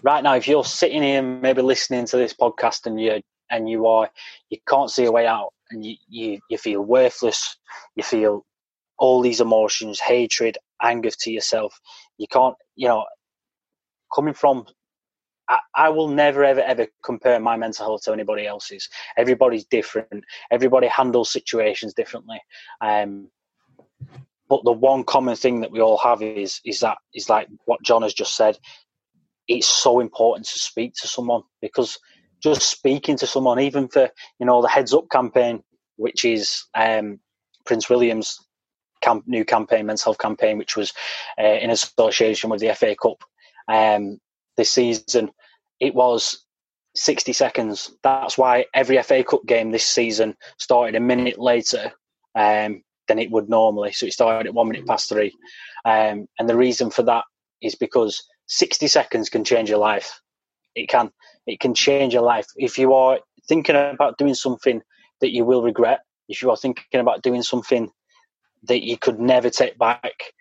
right 0.01 0.23
now, 0.23 0.35
if 0.35 0.47
you're 0.47 0.63
sitting 0.63 1.03
here 1.03 1.21
maybe 1.21 1.61
listening 1.61 2.05
to 2.07 2.17
this 2.17 2.33
podcast 2.33 2.85
and 2.85 2.99
you 2.99 3.21
and 3.49 3.69
you 3.69 3.87
are 3.87 4.09
you 4.49 4.57
can't 4.67 4.91
see 4.91 5.05
a 5.05 5.11
way 5.11 5.27
out 5.27 5.53
and 5.71 5.85
you, 5.85 5.95
you, 6.07 6.39
you 6.49 6.57
feel 6.57 6.81
worthless, 6.81 7.57
you 7.95 8.03
feel 8.03 8.45
all 8.99 9.21
these 9.21 9.41
emotions, 9.41 9.99
hatred, 9.99 10.57
anger 10.81 11.09
to 11.09 11.31
yourself. 11.31 11.79
You 12.17 12.27
can't, 12.27 12.55
you 12.75 12.87
know, 12.87 13.05
coming 14.13 14.33
from, 14.33 14.65
I, 15.47 15.59
I, 15.73 15.89
will 15.89 16.09
never, 16.09 16.43
ever, 16.43 16.61
ever 16.61 16.87
compare 17.03 17.39
my 17.39 17.55
mental 17.55 17.85
health 17.85 18.03
to 18.03 18.13
anybody 18.13 18.45
else's. 18.45 18.89
Everybody's 19.17 19.65
different. 19.65 20.25
Everybody 20.51 20.87
handles 20.87 21.31
situations 21.31 21.93
differently. 21.93 22.41
Um, 22.81 23.29
but 24.49 24.63
the 24.65 24.71
one 24.71 25.03
common 25.03 25.35
thing 25.35 25.61
that 25.61 25.71
we 25.71 25.79
all 25.79 25.97
have 25.99 26.21
is 26.21 26.59
is 26.65 26.79
that 26.79 26.97
is 27.13 27.29
like 27.29 27.47
what 27.65 27.83
John 27.83 28.01
has 28.01 28.15
just 28.15 28.35
said. 28.35 28.57
It's 29.47 29.67
so 29.67 29.99
important 29.99 30.47
to 30.47 30.59
speak 30.59 30.93
to 30.95 31.07
someone 31.07 31.43
because 31.61 31.99
just 32.41 32.63
speaking 32.63 33.15
to 33.17 33.27
someone, 33.27 33.59
even 33.59 33.87
for 33.87 34.09
you 34.39 34.45
know 34.47 34.63
the 34.63 34.67
heads 34.67 34.93
up 34.93 35.05
campaign, 35.11 35.63
which 35.97 36.25
is 36.25 36.65
um, 36.73 37.19
Prince 37.65 37.89
William's 37.89 38.39
camp, 39.01 39.23
new 39.27 39.45
campaign, 39.45 39.85
men's 39.85 40.03
health 40.03 40.17
campaign, 40.17 40.57
which 40.57 40.75
was 40.75 40.93
uh, 41.39 41.43
in 41.43 41.69
association 41.69 42.49
with 42.49 42.61
the 42.61 42.73
FA 42.75 42.95
Cup 42.95 43.23
um, 43.67 44.19
this 44.57 44.71
season. 44.71 45.31
It 45.79 45.95
was 45.95 46.45
60 46.95 47.33
seconds. 47.33 47.91
That's 48.03 48.37
why 48.37 48.65
every 48.73 49.01
FA 49.03 49.23
Cup 49.23 49.45
game 49.45 49.71
this 49.71 49.85
season 49.85 50.35
started 50.57 50.95
a 50.95 50.99
minute 50.99 51.39
later 51.39 51.91
um, 52.35 52.83
than 53.07 53.19
it 53.19 53.31
would 53.31 53.49
normally. 53.49 53.91
So 53.91 54.05
it 54.05 54.13
started 54.13 54.47
at 54.47 54.53
one 54.53 54.67
minute 54.67 54.87
past 54.87 55.09
three. 55.09 55.33
Um, 55.85 56.27
and 56.37 56.49
the 56.49 56.57
reason 56.57 56.89
for 56.89 57.03
that 57.03 57.23
is 57.61 57.75
because 57.75 58.23
60 58.47 58.87
seconds 58.87 59.29
can 59.29 59.43
change 59.43 59.69
your 59.69 59.79
life. 59.79 60.19
It 60.75 60.89
can. 60.89 61.11
It 61.47 61.59
can 61.59 61.73
change 61.73 62.13
your 62.13 62.23
life. 62.23 62.45
If 62.55 62.77
you 62.77 62.93
are 62.93 63.19
thinking 63.47 63.75
about 63.75 64.17
doing 64.17 64.35
something 64.35 64.81
that 65.21 65.31
you 65.33 65.43
will 65.43 65.63
regret, 65.63 66.01
if 66.27 66.41
you 66.41 66.51
are 66.51 66.57
thinking 66.57 66.99
about 66.99 67.23
doing 67.23 67.41
something 67.41 67.89
that 68.63 68.83
you 68.83 68.97
could 68.97 69.19
never 69.19 69.49
take 69.49 69.77
back. 69.77 70.33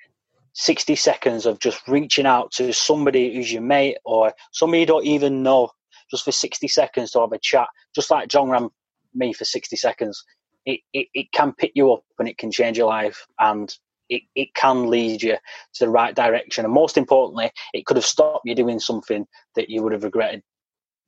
60 0.55 0.97
seconds 0.97 1.47
of 1.47 1.61
just 1.61 1.87
reaching 1.87 2.27
out 2.27 2.51
to 2.51 2.73
somebody 2.73 3.33
who's 3.33 3.53
your 3.53 3.63
mate 3.63 3.99
or 4.05 4.35
somebody 4.51 4.81
you 4.81 4.87
don't 4.87 5.07
even 5.07 5.43
know, 5.43 5.71
just 6.11 6.25
for 6.25 6.33
60 6.33 6.67
seconds 6.67 7.13
to 7.13 7.21
have 7.21 7.33
a 7.33 7.39
chat, 7.39 7.69
just 7.95 8.11
like 8.11 8.29
John 8.29 8.51
ran 8.51 8.69
me 9.15 9.33
for 9.33 9.45
60 9.45 9.77
seconds. 9.77 10.25
It, 10.67 10.81
it, 10.93 11.07
it 11.15 11.33
can 11.33 11.53
pick 11.53 11.73
you 11.75 11.93
up 11.93 12.03
and 12.19 12.29
it 12.29 12.39
can 12.39 12.51
change 12.51 12.77
your 12.77 12.89
life 12.89 13.25
and 13.39 13.73
it, 14.09 14.23
it 14.35 14.53
can 14.55 14.89
lead 14.89 15.23
you 15.23 15.37
to 15.75 15.85
the 15.85 15.91
right 15.91 16.15
direction. 16.15 16.65
And 16.65 16.75
most 16.75 16.97
importantly, 16.97 17.53
it 17.73 17.87
could 17.87 17.97
have 17.97 18.05
stopped 18.05 18.45
you 18.45 18.55
doing 18.57 18.81
something 18.81 19.27
that 19.55 19.71
you 19.71 19.83
would 19.83 19.93
have 19.93 20.05
regretted. 20.05 20.43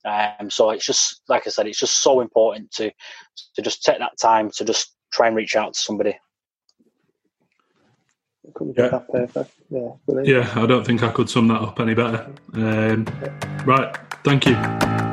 Um, 0.04 0.48
so 0.48 0.70
it's 0.70 0.86
just, 0.86 1.22
like 1.28 1.46
I 1.46 1.50
said, 1.50 1.66
it's 1.66 1.80
just 1.80 2.02
so 2.02 2.20
important 2.20 2.70
to, 2.72 2.92
to 3.56 3.62
just 3.62 3.82
take 3.82 3.98
that 3.98 4.18
time 4.18 4.50
to 4.52 4.64
just 4.64 4.94
try 5.12 5.26
and 5.26 5.36
reach 5.36 5.56
out 5.56 5.74
to 5.74 5.80
somebody 5.80 6.16
yeah. 8.44 8.88
that 8.88 9.08
perfect. 9.10 9.52
Yeah, 9.70 9.88
brilliant. 10.06 10.28
yeah, 10.28 10.62
I 10.62 10.66
don't 10.66 10.84
think 10.84 11.02
I 11.02 11.10
could 11.10 11.28
sum 11.28 11.48
that 11.48 11.60
up 11.60 11.80
any 11.80 11.94
better. 11.94 12.30
Um, 12.54 13.06
right, 13.64 13.96
thank 14.24 14.46
you. 14.46 15.09